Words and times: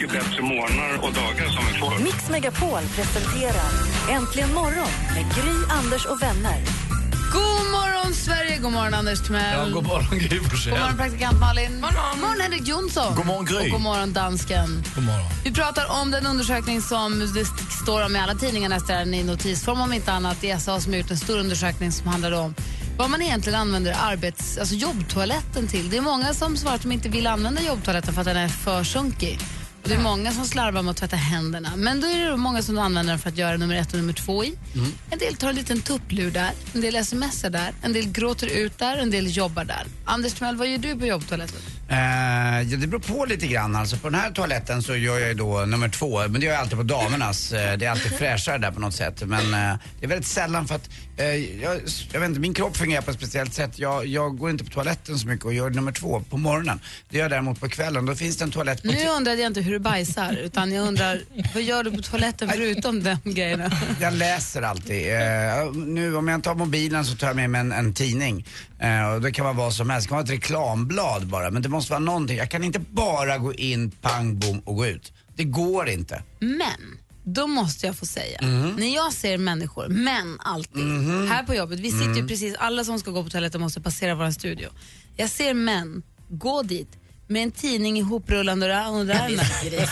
mycket 0.00 0.24
bättre 0.24 0.42
morgnar 0.42 0.94
och 1.02 1.12
dagar 1.12 1.48
som 1.48 1.64
vi 1.72 1.78
får. 1.78 2.04
Mix 2.04 2.30
Megapol 2.30 2.80
presenterar 2.94 3.70
Äntligen 4.10 4.54
morgon 4.54 4.88
med 5.14 5.24
Gry, 5.34 5.74
Anders 5.78 6.06
och 6.06 6.22
vänner. 6.22 6.58
God 7.32 7.70
morgon, 7.72 8.14
Sverige! 8.14 8.58
God 8.58 8.72
morgon, 8.72 8.94
Anders 8.94 9.20
Timell. 9.26 9.68
Ja, 9.68 9.74
god 9.74 9.86
morgon, 9.86 10.18
Gry 10.18 10.40
Forssell. 10.40 10.72
God 10.72 10.80
morgon, 10.80 10.96
praktikant 10.96 11.40
Malin. 11.40 11.72
God 11.72 11.80
morgon, 11.80 12.20
morgon 12.20 12.40
Henrik 12.40 12.68
Jonsson. 12.68 13.14
God 13.16 13.26
morgon, 13.26 13.44
Gry. 13.44 13.66
Och 13.66 13.70
god 13.70 13.80
morgon, 13.80 14.12
dansken. 14.12 14.82
God 14.94 15.04
morgon. 15.04 15.26
Vi 15.44 15.52
pratar 15.52 16.02
om 16.02 16.10
den 16.10 16.26
undersökning 16.26 16.80
som 16.82 17.18
det 17.34 17.44
står 17.82 18.04
om 18.06 18.16
i 18.16 18.18
alla 18.18 18.34
tidningar 18.34 18.68
nästan 18.68 19.14
i 19.14 19.22
notisform 19.22 19.80
om 19.80 19.92
inte 19.92 20.12
annat. 20.12 20.44
ESA 20.44 20.80
som 20.80 20.92
har 20.92 20.98
gjort 20.98 21.10
en 21.10 21.18
stor 21.18 21.38
undersökning 21.38 21.92
som 21.92 22.08
handlar 22.08 22.32
om 22.32 22.54
vad 22.98 23.10
man 23.10 23.22
egentligen 23.22 23.60
använder 23.60 23.96
arbets, 24.02 24.58
alltså 24.58 24.74
jobbtoaletten 24.74 25.68
till. 25.68 25.90
Det 25.90 25.96
är 25.96 26.00
många 26.00 26.34
som 26.34 26.56
svarar 26.56 26.74
att 26.74 26.82
de 26.82 26.92
inte 26.92 27.08
vill 27.08 27.26
använda 27.26 27.62
jobbtoaletten 27.62 28.14
för 28.14 28.20
att 28.20 28.26
den 28.26 28.36
är 28.36 28.48
för 28.48 28.84
sunkig. 28.84 29.40
Det 29.84 29.94
är 29.94 29.98
många 30.02 30.32
som 30.32 30.44
slarvar 30.44 30.82
med 30.82 30.90
att 30.90 30.96
tvätta 30.96 31.16
händerna. 31.16 31.72
Men 31.76 32.00
då 32.00 32.06
är 32.06 32.30
det 32.30 32.36
många 32.36 32.62
som 32.62 32.78
använder 32.78 33.12
den 33.12 33.18
för 33.18 33.28
att 33.28 33.36
göra 33.36 33.56
nummer 33.56 33.74
ett 33.74 33.92
och 33.92 33.98
nummer 33.98 34.12
två 34.12 34.44
i. 34.44 34.54
En 35.10 35.18
del 35.18 35.36
tar 35.36 35.48
en 35.48 35.54
liten 35.54 35.80
tupplur 35.80 36.30
där, 36.30 36.50
en 36.74 36.80
del 36.80 37.04
smsar 37.04 37.50
där, 37.50 37.72
en 37.82 37.92
del 37.92 38.12
gråter 38.12 38.46
ut 38.46 38.78
där, 38.78 38.96
en 38.96 39.10
del 39.10 39.36
jobbar 39.36 39.64
där. 39.64 39.86
Anders 40.04 40.32
Timell, 40.32 40.56
vad 40.56 40.68
gör 40.68 40.78
du 40.78 40.96
på 40.96 41.06
jobbtoaletten? 41.06 41.60
Eh, 41.90 42.62
ja, 42.70 42.76
det 42.76 42.86
beror 42.86 43.00
på 43.00 43.24
lite 43.24 43.46
grann. 43.46 43.76
Alltså, 43.76 43.96
på 43.96 44.10
den 44.10 44.20
här 44.20 44.30
toaletten 44.30 44.82
så 44.82 44.96
gör 44.96 45.18
jag 45.18 45.28
ju 45.28 45.34
då 45.34 45.60
nummer 45.60 45.88
två, 45.88 46.18
men 46.18 46.32
det 46.32 46.46
gör 46.46 46.52
jag 46.52 46.60
alltid 46.60 46.78
på 46.78 46.82
damernas. 46.82 47.52
Eh, 47.52 47.78
det 47.78 47.86
är 47.86 47.90
alltid 47.90 48.12
fräschare 48.12 48.58
där 48.58 48.70
på 48.70 48.80
något 48.80 48.94
sätt. 48.94 49.22
Men 49.26 49.54
eh, 49.54 49.78
det 49.98 50.06
är 50.06 50.08
väldigt 50.08 50.26
sällan 50.26 50.66
för 50.68 50.74
att, 50.74 50.90
eh, 51.16 51.26
jag, 51.34 51.80
jag 52.12 52.20
vet 52.20 52.28
inte, 52.28 52.40
min 52.40 52.54
kropp 52.54 52.76
fungerar 52.76 53.02
på 53.02 53.10
ett 53.10 53.16
speciellt 53.16 53.54
sätt. 53.54 53.78
Jag, 53.78 54.06
jag 54.06 54.38
går 54.38 54.50
inte 54.50 54.64
på 54.64 54.70
toaletten 54.70 55.18
så 55.18 55.26
mycket 55.26 55.46
och 55.46 55.54
gör 55.54 55.70
nummer 55.70 55.92
två 55.92 56.22
på 56.30 56.36
morgonen. 56.36 56.80
Det 57.08 57.16
gör 57.16 57.24
jag 57.24 57.30
däremot 57.30 57.60
på 57.60 57.68
kvällen. 57.68 58.06
Då 58.06 58.14
finns 58.14 58.36
det 58.36 58.44
en 58.44 58.50
toalett 58.50 58.82
på 58.82 58.88
Nu 58.88 59.08
undrade 59.08 59.40
jag 59.40 59.46
inte 59.46 59.60
hur 59.60 59.72
du 59.72 59.78
bajsar, 59.78 60.32
utan 60.32 60.72
jag 60.72 60.86
undrar 60.88 61.20
vad 61.54 61.62
gör 61.62 61.84
du 61.84 61.90
på 61.90 62.02
toaletten 62.02 62.48
förutom 62.48 63.02
de 63.02 63.16
grejerna? 63.24 63.70
Jag 64.00 64.14
läser 64.14 64.62
alltid. 64.62 65.12
Eh, 65.14 65.72
nu 65.72 66.16
om 66.16 66.28
jag 66.28 66.42
tar 66.42 66.54
mobilen 66.54 67.04
så 67.04 67.16
tar 67.16 67.26
jag 67.26 67.36
med 67.36 67.50
mig 67.50 67.60
en, 67.60 67.72
en 67.72 67.94
tidning. 67.94 68.46
Och 69.14 69.20
det 69.20 69.32
kan 69.32 69.44
vara 69.44 69.54
vad 69.54 69.72
som 69.72 69.90
helst. 69.90 70.04
Det 70.04 70.08
kan 70.08 70.16
vara 70.16 70.24
ett 70.24 70.30
reklamblad 70.30 71.26
bara. 71.26 71.50
Men 71.50 71.62
det 71.62 71.68
måste 71.68 71.79
vara 71.88 72.00
någonting. 72.00 72.36
Jag 72.36 72.50
kan 72.50 72.64
inte 72.64 72.78
bara 72.78 73.38
gå 73.38 73.54
in, 73.54 73.90
pang, 73.90 74.38
bom 74.38 74.60
och 74.60 74.76
gå 74.76 74.86
ut. 74.86 75.12
Det 75.36 75.44
går 75.44 75.88
inte. 75.88 76.22
Men, 76.38 76.98
då 77.24 77.46
måste 77.46 77.86
jag 77.86 77.96
få 77.96 78.06
säga, 78.06 78.38
när 78.76 78.94
jag 78.94 79.12
ser 79.12 79.38
människor, 79.38 79.88
män 79.88 80.38
alltid, 80.40 80.84
här 81.28 81.44
på 81.44 81.54
jobbet, 81.54 81.80
vi 81.80 81.90
sitter 81.90 82.14
ju 82.14 82.28
precis, 82.28 82.54
alla 82.58 82.84
som 82.84 82.98
ska 82.98 83.10
gå 83.10 83.24
på 83.24 83.30
toaletten 83.30 83.60
måste 83.60 83.80
passera 83.80 84.14
vår 84.14 84.30
studio. 84.30 84.68
Jag 85.16 85.30
ser 85.30 85.54
män 85.54 86.02
gå 86.28 86.62
dit 86.62 86.99
med 87.30 87.42
en 87.42 87.50
tidning 87.52 87.96
ihoprullande 87.98 88.84
under 88.90 89.14
armen. 89.14 89.44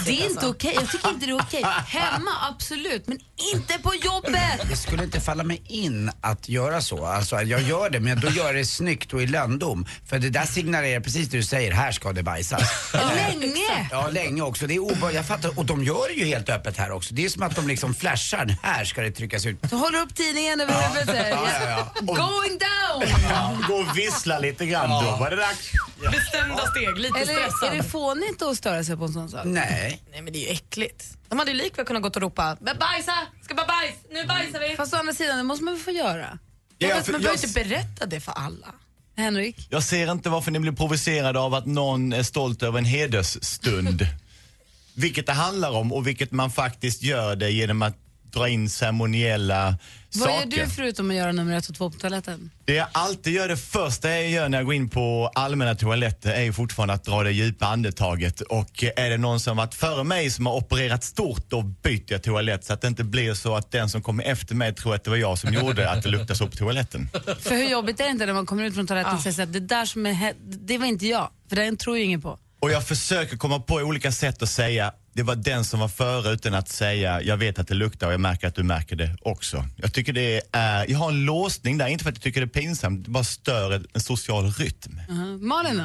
Det 0.04 0.10
är 0.22 0.30
inte 0.30 0.46
okej, 0.46 0.72
jag 0.74 0.90
tycker 0.90 1.08
inte 1.08 1.26
det 1.26 1.32
är 1.32 1.40
okej. 1.40 1.64
Hemma, 1.86 2.30
absolut, 2.50 3.06
men 3.06 3.18
inte 3.54 3.78
på 3.78 3.94
jobbet! 3.94 4.68
Det 4.70 4.76
skulle 4.76 5.04
inte 5.04 5.20
falla 5.20 5.44
mig 5.44 5.62
in 5.66 6.10
att 6.20 6.48
göra 6.48 6.80
så. 6.80 7.06
Alltså 7.06 7.42
jag 7.42 7.62
gör 7.62 7.90
det, 7.90 8.00
men 8.00 8.20
då 8.20 8.28
gör 8.28 8.46
jag 8.46 8.54
det 8.54 8.64
snyggt 8.64 9.12
och 9.14 9.22
i 9.22 9.26
lönndom. 9.26 9.86
För 10.06 10.18
det 10.18 10.30
där 10.30 10.44
signalerar 10.46 11.00
precis 11.00 11.28
det 11.28 11.36
du 11.36 11.42
säger, 11.42 11.72
här 11.72 11.92
ska 11.92 12.12
det 12.12 12.22
bajsas. 12.22 12.62
Länge! 12.92 13.88
Ja, 13.90 14.08
länge 14.12 14.42
också. 14.42 14.66
Det 14.66 14.74
är 14.74 14.78
obe- 14.78 15.12
jag 15.14 15.26
fattar. 15.26 15.58
Och 15.58 15.66
de 15.66 15.84
gör 15.84 16.08
det 16.08 16.14
ju 16.14 16.24
helt 16.24 16.48
öppet 16.48 16.76
här 16.76 16.90
också. 16.92 17.14
Det 17.14 17.24
är 17.24 17.28
som 17.28 17.42
att 17.42 17.56
de 17.56 17.68
liksom 17.68 17.94
flashar, 17.94 18.56
här 18.62 18.84
ska 18.84 19.02
det 19.02 19.10
tryckas 19.10 19.46
ut. 19.46 19.58
Så 19.70 19.76
håller 19.76 20.00
upp 20.02 20.14
tidningen 20.14 20.60
över 20.60 20.88
huvudet. 20.88 21.26
Ja, 21.30 21.48
ja, 21.62 21.70
ja. 21.70 21.92
Och- 22.00 22.16
Going 22.16 22.58
down! 22.58 23.64
Gå 23.68 23.74
och 23.74 23.98
vissla 23.98 24.38
lite 24.38 24.66
grann 24.66 25.04
då 25.04 25.16
var 25.20 25.30
det 25.30 25.36
dags. 25.36 25.70
Bestämda 26.12 26.66
steg, 26.66 26.98
lite 26.98 27.27
stressad. 27.28 27.72
är 27.72 27.76
det 27.76 27.82
fånigt 27.82 28.42
att 28.42 28.56
störa 28.56 28.84
sig 28.84 28.96
på 28.96 29.04
en 29.04 29.12
sån 29.12 29.28
sak? 29.28 29.44
Nej. 29.44 30.02
Nej 30.10 30.22
men 30.22 30.32
det 30.32 30.38
är 30.38 30.40
ju 30.48 30.52
äckligt. 30.52 31.04
De 31.28 31.38
hade 31.38 31.50
ju 31.50 31.56
likväl 31.56 31.84
kunnat 31.86 32.02
gått 32.02 32.16
och 32.16 32.22
ropa 32.22 32.56
"Men 32.60 32.78
bajsa, 32.78 33.12
ska 33.44 33.54
bara 33.54 33.66
bajs, 33.66 33.94
nu 34.10 34.24
bajsar 34.24 34.60
vi. 34.60 34.76
Fast 34.76 34.94
å 34.94 34.96
andra 34.96 35.12
sidan, 35.14 35.36
det 35.36 35.42
måste 35.42 35.64
man 35.64 35.74
väl 35.74 35.82
få 35.82 35.90
göra? 35.90 36.38
Ja, 36.78 36.88
man 36.94 37.20
behöver 37.20 37.44
inte 37.46 37.64
berätta 37.64 38.06
det 38.06 38.20
för 38.20 38.32
alla. 38.32 38.74
Henrik? 39.16 39.66
jag 39.70 39.82
ser 39.82 40.12
inte 40.12 40.28
varför 40.28 40.50
ni 40.50 40.58
blir 40.58 40.72
provocerade 40.72 41.38
av 41.38 41.54
att 41.54 41.66
någon 41.66 42.12
är 42.12 42.22
stolt 42.22 42.62
över 42.62 42.78
en 42.78 42.84
hedersstund. 42.84 44.06
vilket 44.94 45.26
det 45.26 45.32
handlar 45.32 45.70
om 45.70 45.92
och 45.92 46.06
vilket 46.06 46.30
man 46.32 46.50
faktiskt 46.50 47.02
gör 47.02 47.36
det 47.36 47.50
genom 47.50 47.82
att 47.82 47.96
dra 48.32 48.48
in 48.48 48.70
ceremoniella 48.70 49.78
Vad 50.14 50.30
gör 50.30 50.36
saker. 50.40 50.64
du 50.64 50.66
förutom 50.70 51.10
att 51.10 51.16
göra 51.16 51.32
nummer 51.32 51.58
ett 51.58 51.68
och 51.68 51.74
två 51.74 51.90
på 51.90 51.98
toaletten? 51.98 52.50
Det 52.64 52.74
jag 52.74 52.86
alltid 52.92 53.32
gör, 53.32 53.48
det 53.48 53.56
första 53.56 54.10
jag 54.10 54.30
gör 54.30 54.48
när 54.48 54.58
jag 54.58 54.64
går 54.64 54.74
in 54.74 54.88
på 54.88 55.30
allmänna 55.34 55.74
toaletter 55.74 56.30
är 56.30 56.42
ju 56.42 56.52
fortfarande 56.52 56.94
att 56.94 57.04
dra 57.04 57.22
det 57.22 57.30
djupa 57.30 57.66
andetaget. 57.66 58.40
Och 58.40 58.84
är 58.96 59.10
det 59.10 59.16
någon 59.16 59.40
som 59.40 59.56
varit 59.56 59.74
före 59.74 60.04
mig 60.04 60.30
som 60.30 60.46
har 60.46 60.54
opererat 60.54 61.04
stort, 61.04 61.44
då 61.48 61.62
byter 61.62 62.04
jag 62.12 62.22
toalett 62.22 62.64
så 62.64 62.72
att 62.72 62.80
det 62.80 62.88
inte 62.88 63.04
blir 63.04 63.34
så 63.34 63.54
att 63.56 63.70
den 63.70 63.88
som 63.88 64.02
kommer 64.02 64.24
efter 64.24 64.54
mig 64.54 64.74
tror 64.74 64.94
att 64.94 65.04
det 65.04 65.10
var 65.10 65.16
jag 65.16 65.38
som 65.38 65.52
gjorde 65.54 65.90
att 65.90 66.02
det 66.02 66.08
luktar 66.08 66.34
så 66.34 66.46
på 66.46 66.56
toaletten. 66.56 67.08
För 67.40 67.54
hur 67.54 67.68
jobbigt 67.68 68.00
är 68.00 68.04
det 68.04 68.10
inte 68.10 68.26
när 68.26 68.32
man 68.32 68.46
kommer 68.46 68.64
ut 68.64 68.74
från 68.74 68.86
toaletten 68.86 69.14
och 69.14 69.20
säger 69.20 69.34
så 69.34 69.42
att 69.42 69.52
det 69.52 69.60
där 69.60 69.84
som 69.84 70.06
är, 70.06 70.34
det 70.40 70.78
var 70.78 70.86
inte 70.86 71.06
jag, 71.06 71.30
för 71.48 71.56
den 71.56 71.76
tror 71.76 71.98
ju 71.98 72.04
ingen 72.04 72.22
på. 72.22 72.38
Och 72.60 72.70
jag 72.70 72.86
försöker 72.86 73.36
komma 73.36 73.60
på 73.60 73.74
olika 73.74 74.12
sätt 74.12 74.42
att 74.42 74.48
säga 74.50 74.92
det 75.18 75.24
var 75.24 75.36
den 75.36 75.64
som 75.64 75.80
var 75.80 75.88
före 75.88 76.32
utan 76.32 76.54
att 76.54 76.68
säga 76.68 77.22
jag 77.22 77.36
vet 77.36 77.58
att 77.58 77.68
det 77.68 77.74
luktar 77.74 78.06
och 78.06 78.12
jag 78.12 78.20
märker 78.20 78.48
att 78.48 78.54
du 78.54 78.62
märker 78.62 78.96
det 78.96 79.16
också. 79.22 79.64
Jag 79.76 79.92
tycker 79.92 80.12
det 80.12 80.42
är, 80.52 80.90
jag 80.90 80.98
har 80.98 81.08
en 81.08 81.24
låsning 81.24 81.78
där, 81.78 81.86
inte 81.86 82.04
för 82.04 82.10
att 82.10 82.16
jag 82.16 82.22
tycker 82.22 82.40
det 82.40 82.46
är 82.46 82.60
pinsamt, 82.62 83.04
det 83.04 83.10
bara 83.10 83.24
stör 83.24 83.72
en- 83.94 84.00
social 84.00 84.52
rytm. 84.52 85.00
Uh-huh. 85.08 85.40
Malin 85.40 85.76
då? 85.76 85.82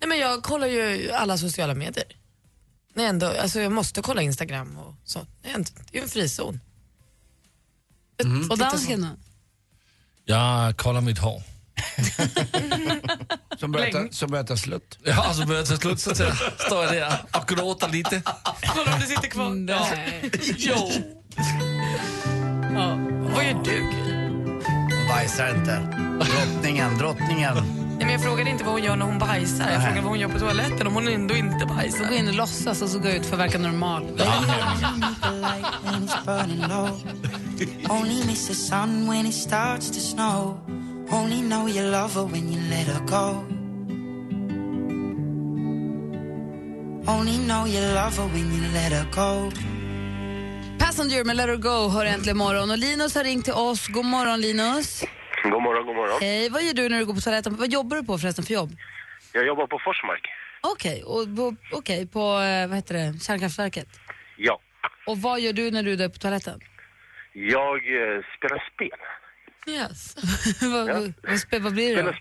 Nej 0.00 0.08
men 0.08 0.18
jag 0.18 0.42
kollar 0.42 0.66
ju 0.66 1.10
alla 1.10 1.38
sociala 1.38 1.74
medier. 1.74 2.04
Nej, 2.94 3.06
ändå, 3.06 3.26
alltså 3.26 3.60
jag 3.60 3.72
måste 3.72 4.02
kolla 4.02 4.22
Instagram 4.22 4.78
och 4.78 4.94
så. 5.04 5.26
Det 5.42 5.50
är 5.50 5.54
en, 5.54 5.62
det 5.62 5.92
är 5.92 5.96
ju 5.96 6.02
en 6.02 6.08
frizon. 6.08 6.60
Och 8.50 8.58
dansken 8.58 9.00
då? 9.00 9.08
Jag 10.24 10.76
kollar 10.76 11.00
mitt 11.00 11.18
hår. 11.18 11.42
Som 13.58 13.72
börjar 13.72 13.90
ta, 13.90 13.98
Länge. 13.98 14.12
som 14.12 14.30
börjar 14.30 14.44
ta 14.44 14.56
slut. 14.56 14.98
Ja, 15.04 15.32
så 15.34 15.46
börjar 15.46 15.60
jag 15.60 15.68
ta 15.68 15.76
slut 15.76 16.00
så 16.00 16.14
står 16.58 16.84
jag 16.84 16.92
där 16.92 17.18
och 17.32 17.48
gråter 17.48 17.88
lite. 17.88 18.22
Kolla 18.74 18.94
om 18.94 19.00
det 19.00 19.06
sitter 19.06 19.28
kvar. 19.28 19.50
Nej. 19.50 20.30
Jo. 20.56 20.90
Vad 23.34 23.44
gör 23.44 23.60
du? 23.64 23.82
Bajsar 25.08 25.54
inte. 25.56 25.80
Drottningen, 26.24 26.98
drottningen. 26.98 27.54
Nej, 27.54 28.06
men 28.06 28.10
jag 28.10 28.22
frågade 28.22 28.50
inte 28.50 28.64
vad 28.64 28.72
hon 28.72 28.82
gör 28.82 28.96
när 28.96 29.06
hon 29.06 29.18
bajsar. 29.18 29.70
Jag 29.70 29.82
frågade 29.82 30.00
vad 30.00 30.10
hon 30.10 30.20
gör 30.20 30.28
på 30.28 30.38
toaletten 30.38 30.86
om 30.86 30.94
hon 30.94 31.08
ändå 31.08 31.36
inte 31.36 31.66
bajsar. 31.66 32.08
gå 32.08 32.14
in 32.14 32.28
och 32.28 32.34
låtsas 32.34 32.82
och 32.82 32.88
så 32.88 32.98
gå 32.98 33.08
ut 33.08 33.26
för 33.26 33.34
att 33.34 33.40
verka 33.40 33.58
normal. 33.58 34.02
Only 37.88 38.24
Only 41.12 41.40
know 41.42 41.68
you 41.68 41.82
love 41.90 42.14
her 42.14 42.24
when 42.24 42.52
you 42.52 42.60
let 42.70 42.86
her 42.86 43.00
go. 43.06 43.44
Only 47.06 47.36
know 47.48 47.66
you 47.66 47.80
love 47.94 48.16
her 48.16 48.28
when 48.34 48.52
you 48.54 48.62
let 48.72 48.92
her 48.92 49.06
go. 49.14 49.50
Passenger 50.78 51.24
med 51.24 51.36
Let 51.36 51.48
her 51.48 51.56
go 51.56 51.88
hör 51.88 52.06
äntligen 52.06 52.36
morgon. 52.38 52.70
Och 52.70 52.78
Linus 52.78 53.14
har 53.14 53.24
ringt 53.24 53.44
till 53.44 53.54
oss. 53.54 53.88
God 53.88 54.04
morgon 54.04 54.40
Linus. 54.40 55.04
God 55.42 55.62
morgon, 55.62 55.86
god 55.86 55.96
morgon. 55.96 56.18
Hej, 56.20 56.48
vad 56.50 56.62
gör 56.62 56.74
du 56.74 56.88
när 56.88 56.98
du 56.98 57.06
går 57.06 57.14
på 57.14 57.20
toaletten? 57.20 57.56
Vad 57.56 57.72
jobbar 57.72 57.96
du 57.96 58.04
på 58.04 58.18
förresten 58.18 58.44
för 58.44 58.54
jobb? 58.54 58.70
Jag 59.32 59.46
jobbar 59.46 59.66
på 59.66 59.78
Forsmark. 59.84 60.28
Okej, 60.60 61.02
och 61.04 61.36
på, 61.36 61.54
okej, 61.72 62.06
på 62.06 62.20
eh, 62.20 62.68
vad 62.68 62.76
heter 62.76 62.94
det, 62.94 63.22
kärnkraftverket. 63.22 63.88
Ja. 64.36 64.60
Och 65.06 65.18
vad 65.18 65.40
gör 65.40 65.52
du 65.52 65.70
när 65.70 65.82
du 65.82 65.92
är 66.04 66.08
på 66.08 66.18
toaletten? 66.18 66.60
Jag 67.32 67.76
eh, 67.76 68.22
spelar 68.36 68.72
spel. 68.74 68.98
Yes. 69.66 70.16
vad, 70.62 70.86
vad, 70.88 71.12
vad, 71.50 71.62
vad 71.62 71.72
blir 71.72 71.96
det 71.96 72.02
då? 72.02 72.14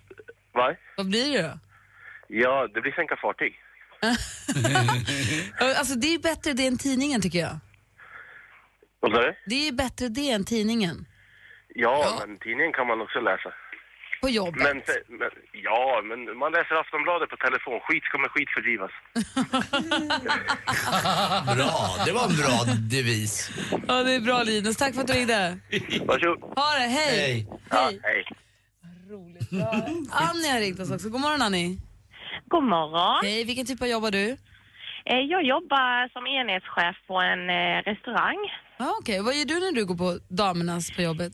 Va? 0.53 0.75
Vad 0.97 1.09
blir 1.09 1.33
det 1.33 1.41
då? 1.41 1.59
Ja, 2.27 2.67
det 2.73 2.81
blir 2.81 2.91
sänka 2.91 3.15
fartyg. 3.15 3.59
Alltså 5.77 5.95
det 5.95 6.07
är 6.07 6.11
ju 6.11 6.19
bättre 6.19 6.53
det 6.53 6.67
än 6.67 6.77
tidningen 6.77 7.21
tycker 7.21 7.39
jag. 7.39 7.57
Vad 8.99 9.11
sa 9.11 9.21
du? 9.21 9.35
Det 9.45 9.55
är 9.55 9.65
ju 9.65 9.71
bättre 9.71 10.07
det 10.09 10.31
än 10.31 10.45
tidningen. 10.45 11.05
Ja, 11.75 12.23
men 12.27 12.37
tidningen 12.37 12.73
kan 12.73 12.87
man 12.87 13.01
också 13.01 13.19
läsa. 13.19 13.53
På 14.21 14.29
jobbet. 14.29 14.63
Men, 14.63 14.77
men, 15.19 15.29
ja, 15.67 16.01
men 16.09 16.37
man 16.37 16.51
läser 16.51 16.75
Aftonbladet 16.75 17.29
på 17.29 17.37
telefon. 17.37 17.79
Skit 17.87 18.03
med 18.21 18.31
skit 18.31 18.49
fördrivas. 18.55 18.91
Bra, 21.55 22.05
det 22.05 22.11
var 22.11 22.23
en 22.29 22.35
bra 22.37 22.57
devis. 22.95 23.49
Ja, 23.87 24.03
det 24.03 24.13
är 24.13 24.19
bra 24.19 24.43
Linus. 24.43 24.77
Tack 24.77 24.93
för 24.93 25.01
att 25.01 25.07
du 25.07 25.13
ringde. 25.13 25.57
Varsågod. 26.05 26.39
Ha 26.55 26.73
det, 26.79 26.87
hej. 26.99 27.19
Hej. 27.19 27.47
Ja, 27.69 27.91
hej. 28.03 28.25
Annie 30.11 30.49
har 30.51 30.59
ringt 30.59 30.79
oss 30.79 30.91
också. 30.91 31.09
God 31.09 31.21
morgon 31.21 31.41
Annie. 31.41 31.77
God 32.47 32.63
morgon. 32.63 33.19
Hej, 33.23 33.43
vilken 33.43 33.65
typ 33.65 33.81
av 33.81 33.87
jobb 33.87 34.03
har 34.03 34.11
du? 34.11 34.29
Eh, 35.05 35.17
Jag 35.29 35.43
jobbar 35.43 36.09
som 36.13 36.27
enhetschef 36.27 36.95
på 37.07 37.15
en 37.21 37.49
eh, 37.49 37.81
restaurang. 37.91 38.37
Ah, 38.77 38.91
Okej, 38.99 39.21
vad 39.21 39.35
gör 39.35 39.45
du 39.45 39.59
när 39.59 39.71
du 39.71 39.85
går 39.85 39.95
på 39.95 40.19
damernas 40.29 40.91
på 40.95 41.01
jobbet? 41.01 41.33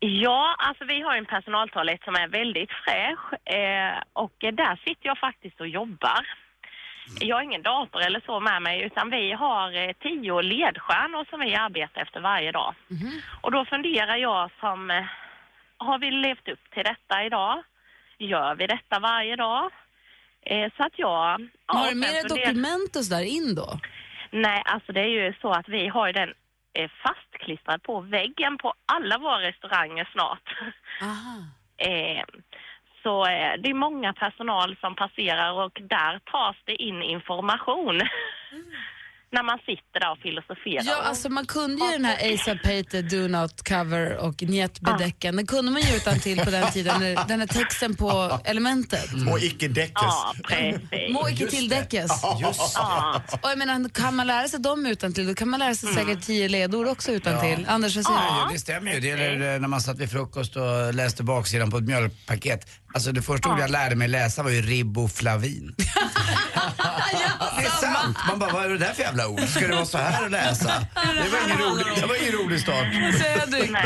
Ja, 0.00 0.56
alltså 0.58 0.84
vi 0.84 1.00
har 1.00 1.16
en 1.16 1.26
personaltoalett 1.26 2.04
som 2.04 2.14
är 2.14 2.28
väldigt 2.28 2.70
fräsch 2.84 3.54
eh, 3.54 4.02
och 4.12 4.34
där 4.40 4.76
sitter 4.76 5.06
jag 5.06 5.18
faktiskt 5.18 5.60
och 5.60 5.68
jobbar. 5.68 6.26
Jag 7.20 7.36
har 7.36 7.42
ingen 7.42 7.62
dator 7.62 8.00
eller 8.00 8.22
så 8.26 8.40
med 8.40 8.62
mig 8.62 8.82
utan 8.82 9.10
vi 9.10 9.32
har 9.32 9.72
eh, 9.72 9.92
tio 10.02 10.42
ledstjärnor 10.42 11.26
som 11.30 11.40
vi 11.40 11.54
arbetar 11.54 12.02
efter 12.02 12.20
varje 12.20 12.52
dag. 12.52 12.74
Och 13.40 13.52
då 13.52 13.64
funderar 13.64 14.16
jag 14.16 14.50
som, 14.60 14.90
eh, 14.90 15.04
har 15.76 15.98
vi 15.98 16.10
levt 16.10 16.48
upp 16.48 16.70
till 16.74 16.84
detta 16.84 17.24
idag? 17.24 17.62
Gör 18.18 18.54
vi 18.54 18.66
detta 18.66 18.98
varje 18.98 19.36
dag? 19.36 19.70
Eh, 20.46 20.70
så 20.76 20.82
att 20.82 20.98
jag... 20.98 21.48
ja, 21.66 21.74
har 21.74 21.90
du 21.90 21.96
med 21.96 22.08
dig 22.08 22.22
dokument 22.28 22.96
och 22.96 23.04
sådär 23.04 23.24
in 23.24 23.54
då? 23.54 23.78
Nej, 24.30 24.62
alltså 24.64 24.92
det 24.92 25.00
är 25.00 25.24
ju 25.24 25.34
så 25.40 25.50
att 25.50 25.68
vi 25.68 25.88
har 25.88 26.12
den 26.12 26.34
eh, 26.72 26.90
fastklistrad 27.02 27.82
på 27.82 28.00
väggen 28.00 28.58
på 28.58 28.74
alla 28.92 29.18
våra 29.18 29.40
restauranger 29.40 30.08
snart. 30.12 30.56
eh, 31.76 32.24
så 33.02 33.26
eh, 33.26 33.52
det 33.58 33.70
är 33.70 33.74
många 33.74 34.12
personal 34.12 34.76
som 34.80 34.94
passerar 34.94 35.52
och 35.52 35.78
där 35.82 36.18
tas 36.18 36.56
det 36.64 36.74
in 36.74 37.02
information. 37.02 38.00
När 39.32 39.42
man 39.42 39.58
sitter 39.58 40.00
där 40.00 40.12
och 40.12 40.18
filosoferar. 40.18 40.82
Ja, 40.84 41.02
alltså 41.02 41.28
man 41.28 41.46
kunde 41.46 41.84
ju 41.86 41.92
den 41.92 42.04
här 42.04 42.34
Asa 42.34 42.54
Pater, 42.54 43.02
Do 43.02 43.28
Not 43.28 43.68
Cover 43.68 44.16
och 44.16 44.42
Njetbedäcken. 44.42 45.36
Den 45.36 45.46
kunde 45.46 45.72
man 45.72 45.82
ju 45.82 45.96
utan 45.96 46.18
till 46.20 46.38
på 46.40 46.50
den 46.50 46.70
tiden, 46.72 47.00
den 47.28 47.40
här 47.40 47.46
texten 47.46 47.96
på 47.96 48.40
elementet. 48.44 49.06
Och 49.32 49.38
icke 49.40 49.68
däckes. 49.68 49.92
Ja, 49.94 50.34
precis. 50.44 50.80
Må 51.10 51.28
icke 51.28 51.46
tilldäckes. 51.46 52.10
Just. 52.40 52.72
Ja. 52.74 53.22
Och 53.42 53.50
jag 53.50 53.58
menar, 53.58 53.88
kan 53.88 54.16
man 54.16 54.26
lära 54.26 54.48
sig 54.48 54.60
dem 54.60 54.86
utan 54.86 55.12
till, 55.14 55.26
då 55.26 55.34
kan 55.34 55.48
man 55.48 55.60
lära 55.60 55.74
sig 55.74 55.94
säkert 55.94 56.22
tio 56.22 56.48
ledord 56.48 56.86
också 56.86 57.12
utan 57.12 57.40
till. 57.40 57.66
Anders, 57.68 57.96
vad 57.96 58.04
säger 58.04 58.18
Ja, 58.20 58.44
du? 58.48 58.54
det 58.54 58.60
stämmer 58.60 58.92
ju. 58.94 59.00
Det 59.00 59.06
gäller 59.08 59.54
eh, 59.54 59.60
när 59.60 59.68
man 59.68 59.80
satt 59.80 59.98
vid 59.98 60.10
frukost 60.10 60.56
och 60.56 60.94
läste 60.94 61.22
baksidan 61.22 61.70
på 61.70 61.76
ett 61.76 61.84
mjölkpaket. 61.84 62.70
Alltså 62.94 63.12
det 63.12 63.22
första 63.22 63.48
ordet 63.48 63.60
jag 63.60 63.70
lärde 63.70 63.96
mig 63.96 64.08
läsa 64.08 64.42
var 64.42 64.50
ju 64.50 64.62
riboflavin. 64.62 65.74
det 67.60 67.66
är 67.66 67.70
sant. 67.70 68.18
Man 68.28 68.38
bara, 68.38 68.52
vad 68.52 68.64
är 68.64 68.68
det 68.68 68.78
där 68.78 68.92
för 68.92 69.02
jävla 69.02 69.28
ord? 69.28 69.40
Ska 69.40 69.68
det 69.68 69.74
vara 69.74 69.86
så 69.86 69.98
här 69.98 70.24
att 70.24 70.30
läsa? 70.30 70.86
Det 70.94 71.28
var 71.28 71.44
ingen 71.46 71.58
rolig, 71.58 71.86
det 71.96 72.06
var 72.06 72.22
ingen 72.22 72.32
rolig 72.32 72.60
start. 72.60 72.86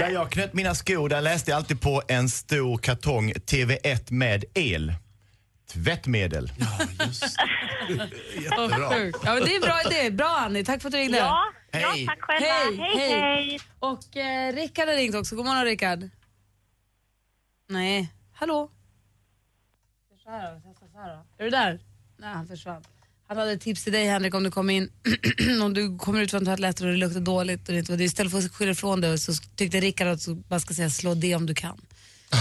Där 0.01 0.11
jag 0.11 0.31
knöt 0.31 0.55
mina 0.55 0.75
skor, 0.75 1.09
där 1.09 1.21
läste 1.21 1.51
jag 1.51 1.59
alltid 1.59 1.81
på 1.81 2.03
en 2.09 2.29
stor 2.29 2.79
kartong 2.79 3.33
TV1 3.33 4.13
med 4.13 4.45
el. 4.55 4.95
Tvättmedel. 5.73 6.53
Vad 8.57 8.93
sjukt. 8.93 9.19
Ja, 9.25 9.35
men 9.35 9.45
det 9.45 9.51
är 9.51 9.55
en 9.55 9.61
bra 9.61 9.81
idé. 9.87 10.11
Bra 10.11 10.37
Annie, 10.39 10.65
tack 10.65 10.83
för 10.83 10.89
att 10.89 10.93
du 10.93 10.99
ringde. 10.99 11.19
Ja, 11.19 11.53
Hej. 11.73 11.83
ja, 11.83 12.13
tack 12.13 12.23
själva. 12.23 12.47
Hej, 12.47 12.77
hej. 12.77 13.11
hej. 13.11 13.21
hej. 13.21 13.61
Och 13.79 14.17
eh, 14.17 14.53
Rickard 14.53 14.89
har 14.89 14.95
ringt 14.95 15.15
också. 15.15 15.37
God 15.37 15.47
morgon 15.47 15.65
Rickard. 15.65 16.11
Nej, 17.69 18.13
hallå? 18.33 18.71
Så 20.25 20.31
här 20.31 20.53
då, 20.53 20.61
jag 20.65 20.77
ska 20.77 20.87
så 20.87 20.99
här 20.99 21.17
då. 21.17 21.25
Är 21.39 21.45
du 21.45 21.51
där? 21.51 21.81
Nej, 22.17 22.35
han 22.35 22.47
försvann. 22.47 22.85
Han 23.27 23.39
hade 23.39 23.53
ett 23.53 23.61
tips 23.61 23.85
till 23.85 23.93
dig 23.93 24.07
Henrik 24.07 24.35
om 24.35 24.43
du 24.43 24.51
kommer 24.51 24.75
in, 24.75 24.89
om 25.63 25.75
du 25.75 25.99
kommer 25.99 26.21
ut 26.21 26.31
från 26.31 26.45
toaletten 26.45 26.87
och 26.87 26.93
det 26.93 26.99
luktar 26.99 27.21
dåligt 27.21 27.69
och 27.69 27.73
det 27.73 27.79
inte 27.79 27.93
var 27.93 27.99
det. 27.99 28.05
Istället 28.05 28.33
för 28.33 28.39
att 28.39 28.53
skylla 28.53 28.73
ifrån 28.73 29.01
dig 29.01 29.19
så 29.19 29.33
tyckte 29.57 29.81
Rickard 29.81 30.09
att 30.09 30.25
du 30.25 30.35
bara 30.35 30.61
ska 30.61 30.75
säga 30.75 30.91
slå 30.91 31.15
det 31.15 31.35
om 31.35 31.47
du 31.47 31.55
kan. 31.55 31.81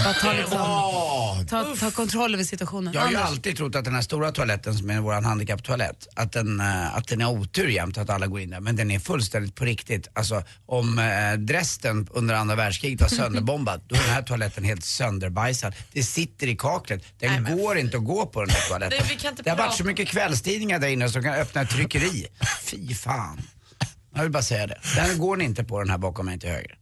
Bara 0.04 0.14
ta, 0.14 0.32
liksom, 0.32 1.46
ta, 1.50 1.76
ta 1.80 1.90
kontroll 1.90 2.34
över 2.34 2.44
situationen. 2.44 2.92
Jag 2.92 3.00
har 3.00 3.10
ju 3.10 3.16
Anders? 3.16 3.30
alltid 3.30 3.56
trott 3.56 3.74
att 3.74 3.84
den 3.84 3.94
här 3.94 4.02
stora 4.02 4.32
toaletten 4.32 4.74
som 4.74 4.90
är 4.90 5.00
vår 5.00 5.12
handikapptoalett, 5.12 6.08
att 6.14 6.32
den, 6.32 6.60
eh, 6.60 6.96
att 6.96 7.08
den 7.08 7.20
är 7.20 7.28
otur 7.28 7.68
jämt 7.68 7.98
att 7.98 8.10
alla 8.10 8.26
går 8.26 8.40
in 8.40 8.50
där. 8.50 8.60
Men 8.60 8.76
den 8.76 8.90
är 8.90 8.98
fullständigt 8.98 9.54
på 9.54 9.64
riktigt. 9.64 10.08
Alltså 10.12 10.42
om 10.66 10.98
eh, 10.98 11.32
Dresden 11.38 12.08
under 12.10 12.34
andra 12.34 12.56
världskriget 12.56 13.00
var 13.00 13.08
sönderbombad, 13.18 13.80
då 13.88 13.94
är 13.94 14.00
den 14.00 14.10
här 14.10 14.22
toaletten 14.22 14.64
helt 14.64 14.84
sönderbajsad. 14.84 15.74
Det 15.92 16.02
sitter 16.02 16.46
i 16.46 16.56
kaklet. 16.56 17.04
Den 17.18 17.56
går 17.56 17.78
inte 17.78 17.96
att 17.96 18.04
gå 18.04 18.26
på 18.26 18.40
den 18.40 18.50
här 18.50 18.68
toaletten. 18.68 19.06
Nej, 19.08 19.34
det 19.44 19.50
har 19.50 19.56
varit 19.56 19.74
så 19.74 19.84
mycket 19.84 20.08
kvällstidningar 20.08 20.78
där 20.78 20.88
inne 20.88 21.08
som 21.08 21.22
kan 21.22 21.34
öppna 21.34 21.62
ett 21.62 21.70
tryckeri. 21.70 22.26
Fy 22.64 22.94
fan. 22.94 23.42
Jag 24.14 24.22
vill 24.22 24.32
bara 24.32 24.42
säga 24.42 24.66
det. 24.66 24.78
Den 24.96 25.18
går 25.18 25.36
ni 25.36 25.44
inte 25.44 25.64
på 25.64 25.78
den 25.78 25.90
här 25.90 25.98
bakom 25.98 26.26
mig 26.26 26.38
till 26.38 26.48
höger. 26.50 26.78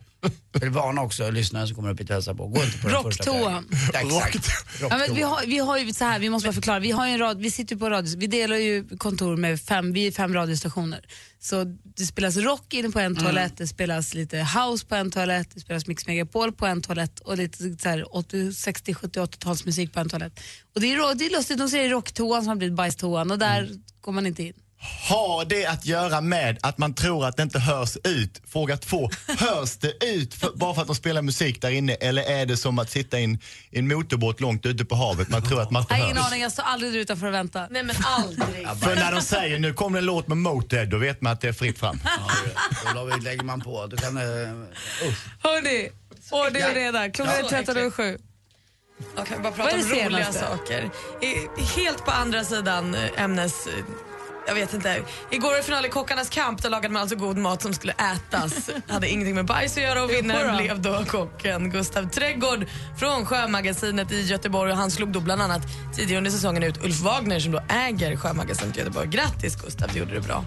Jag 0.52 0.60
vill 0.60 0.70
varna 0.70 1.02
också 1.02 1.30
lyssnare 1.30 1.66
som 1.66 1.76
kommer 1.76 1.90
upp 1.90 2.00
hit 2.00 2.10
och 2.10 2.14
hälsar 2.14 2.34
på. 2.34 2.46
Gå 2.46 2.64
inte 2.64 2.78
på 2.78 2.88
den 2.88 3.02
första 3.02 3.30
Rocktoan. 3.30 3.69
Ja, 3.92 4.00
Exakt. 4.00 4.48
Ja, 4.80 4.88
men 4.88 4.98
vi, 4.98 5.06
Rocktoan. 5.06 5.30
har, 5.30 5.46
vi 5.46 5.58
har 5.58 5.78
ju 5.78 5.92
så 5.92 6.04
här, 6.04 6.19
vi 6.19 6.30
måste 6.30 6.48
bara 6.48 6.52
förklara. 6.52 6.78
Vi, 6.78 6.90
har 6.90 7.06
en 7.06 7.19
rad, 7.19 7.38
vi 7.38 7.50
sitter 7.50 7.74
ju 7.74 7.78
på 7.78 7.90
radio, 7.90 8.19
vi 8.19 8.26
delar 8.26 8.56
ju 8.56 8.88
kontor 8.98 9.36
med 9.36 9.60
fem, 9.60 9.92
vi 9.92 10.06
är 10.06 10.12
fem 10.12 10.34
radiostationer. 10.34 11.06
Så 11.40 11.64
det 11.96 12.06
spelas 12.06 12.36
rock 12.36 12.74
inne 12.74 12.90
på 12.90 12.98
en 13.00 13.16
toalett, 13.16 13.56
det 13.56 13.66
spelas 13.66 14.14
lite 14.14 14.38
house 14.38 14.86
på 14.86 14.94
en 14.94 15.10
toalett, 15.10 15.48
det 15.54 15.60
spelas 15.60 15.86
Mix 15.86 16.06
Megapol 16.06 16.52
på 16.52 16.66
en 16.66 16.82
toalett 16.82 17.20
och 17.20 17.36
lite 17.36 17.76
så 17.82 17.88
här 17.88 18.16
80, 18.16 18.52
60, 18.52 18.94
70, 18.94 19.20
80-talsmusik 19.20 19.92
på 19.92 20.00
en 20.00 20.08
toalett. 20.08 20.40
Och 20.74 20.80
det 20.80 20.92
är, 20.92 21.14
det 21.14 21.26
är 21.26 21.30
lustigt, 21.30 21.58
de 21.58 21.69
säger 21.69 21.90
rocktoan 21.90 22.42
som 22.42 22.48
har 22.48 22.56
blivit 22.56 22.76
bajstoan 22.76 23.30
och 23.30 23.38
där 23.38 23.70
går 24.00 24.12
man 24.12 24.26
inte 24.26 24.42
in. 24.42 24.54
Har 25.08 25.44
det 25.44 25.67
att 25.67 25.87
göra 25.87 26.20
med 26.20 26.58
att 26.62 26.79
man 26.79 26.94
tror 26.94 27.26
att 27.26 27.37
det 27.37 27.43
inte 27.43 27.58
hörs 27.58 27.96
ut? 28.05 28.43
Fråga 28.49 28.76
två, 28.76 29.11
hörs 29.38 29.76
det 29.76 30.05
ut 30.06 30.34
för, 30.34 30.50
bara 30.55 30.75
för 30.75 30.81
att 30.81 30.87
de 30.87 30.96
spelar 30.96 31.23
musik 31.23 31.62
där 31.62 31.70
inne 31.70 31.94
eller 31.94 32.23
är 32.23 32.46
det 32.46 32.56
som 32.56 32.79
att 32.79 32.90
sitta 32.90 33.20
i 33.20 33.25
en, 33.25 33.38
i 33.70 33.79
en 33.79 33.88
motorbåt 33.88 34.40
långt 34.40 34.67
ute 34.67 34.84
på 34.84 34.94
havet? 34.94 35.29
Man 35.29 35.43
tror 35.43 35.61
att 35.62 35.70
man 35.70 35.82
inte 35.82 35.94
har 35.94 36.05
ingen 36.05 36.17
hörs. 36.17 36.26
aning, 36.26 36.43
jag 36.43 36.52
står 36.52 36.62
aldrig 36.62 36.93
där 36.93 36.99
utanför 36.99 37.26
och 37.26 37.34
väntar. 37.34 37.67
Nej 37.70 37.82
men 37.82 37.96
aldrig. 38.05 38.69
För 38.82 38.94
när 38.96 39.12
de 39.12 39.20
säger 39.20 39.58
nu 39.58 39.73
kommer 39.75 39.99
en 39.99 40.05
låt 40.05 40.29
med 40.29 40.37
Motörhead, 40.38 40.87
då 40.87 40.99
vet 40.99 41.20
man 41.20 41.32
att 41.32 41.40
det 41.40 41.49
är 41.49 41.52
fritt 41.52 41.79
fram. 41.79 42.00
Då 42.94 43.00
la- 43.06 43.17
lägger 43.17 43.44
man 43.44 43.61
på. 43.61 43.87
Då 43.87 43.96
kan 43.96 44.14
det... 44.14 44.52
Usch. 45.08 45.19
Hörni, 45.43 45.90
ordning 46.31 46.64
och 46.64 46.75
reda. 46.75 47.11
Klockan 47.11 47.34
är 47.34 47.40
Ja. 47.43 47.49
13 47.49 47.76
över 47.76 47.90
sju. 47.90 48.19
Jag 49.17 49.26
kan 49.26 49.43
bara 49.43 49.50
Vad 49.50 49.55
prata 49.56 49.70
är 49.70 49.75
om 49.82 49.88
det 49.90 50.06
roliga 50.06 50.32
senaste? 50.32 50.40
saker. 50.40 50.90
I, 51.20 51.81
helt 51.81 52.05
på 52.05 52.11
andra 52.11 52.44
sidan 52.44 52.94
eh, 52.94 53.23
ämnes... 53.23 53.69
Jag 54.47 54.55
vet 54.55 54.75
inte. 54.75 55.03
Igår 55.31 55.49
var 55.49 55.56
det 55.56 55.62
final 55.62 55.87
i 55.87 55.89
Kockarnas 55.89 56.29
kamp. 56.29 56.62
Där 56.62 56.71
lagade 56.71 56.89
man 56.89 57.03
alltså 57.03 57.17
god 57.17 57.37
mat 57.37 57.63
som 57.63 57.75
skulle 57.75 57.93
ätas. 57.93 58.70
hade 58.89 59.08
ingenting 59.08 59.34
med 59.34 59.44
bajs 59.44 59.77
att 59.77 59.82
göra 59.82 60.03
och 60.05 60.11
vinnaren 60.11 60.56
blev 60.56 60.81
då 60.81 61.05
kocken 61.05 61.70
Gustav 61.70 62.08
Trädgård 62.08 62.67
från 62.99 63.27
Sjömagasinet 63.27 64.13
i 64.13 64.20
Göteborg. 64.20 64.72
Och 64.72 64.79
han 64.79 64.91
slog 64.91 65.13
då 65.13 65.20
bland 65.20 65.43
annat 65.43 65.63
tidigare 65.96 66.19
under 66.19 66.31
säsongen 66.31 66.63
ut 66.63 66.84
Ulf 66.84 67.01
Wagner 67.01 67.41
som 67.41 67.53
då 67.53 67.63
äger 67.69 68.17
Sjömagasinet 68.17 68.77
i 68.77 68.79
Göteborg. 68.79 69.08
Grattis 69.08 69.56
Gustav, 69.56 69.89
du 69.93 69.99
gjorde 69.99 70.15
det 70.15 70.20
bra. 70.20 70.44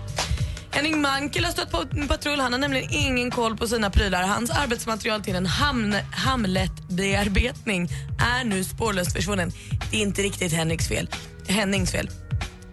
Henning 0.71 1.01
Mankell 1.01 1.45
har 1.45 1.51
stött 1.51 1.71
på 1.71 1.83
en 1.91 2.07
patrull. 2.07 2.39
Han 2.39 2.53
har 2.53 2.59
nämligen 2.59 2.89
ingen 2.91 3.31
koll 3.31 3.57
på 3.57 3.67
sina 3.67 3.89
prylar. 3.89 4.23
Hans 4.23 4.49
arbetsmaterial 4.49 5.21
till 5.21 5.35
en 5.35 5.45
hamn, 5.45 5.95
Hamlet-bearbetning 6.11 7.89
är 8.39 8.43
nu 8.43 8.63
spårlöst 8.63 9.13
försvunnen. 9.13 9.51
Det 9.91 9.97
är 9.97 10.01
inte 10.01 10.21
riktigt 10.21 10.53
Henriks 10.53 10.87
fel. 10.87 11.09
Hennings 11.47 11.91
fel. 11.91 12.09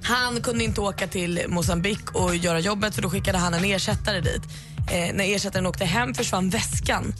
Han 0.02 0.42
kunde 0.42 0.64
inte 0.64 0.80
åka 0.80 1.06
till 1.06 1.40
Mosambik 1.49 2.14
och 2.14 2.37
göra 2.37 2.61
jobbet 2.61 2.94
så 2.94 3.00
då 3.00 3.11
skickade 3.11 3.38
han 3.38 3.54
en 3.54 3.64
ersättare 3.64 4.21
dit. 4.21 4.42
Eh, 4.92 5.14
när 5.14 5.35
ersättaren 5.35 5.66
åkte 5.66 5.85
hem 5.85 6.14
försvann 6.14 6.50
väskan. 6.50 7.14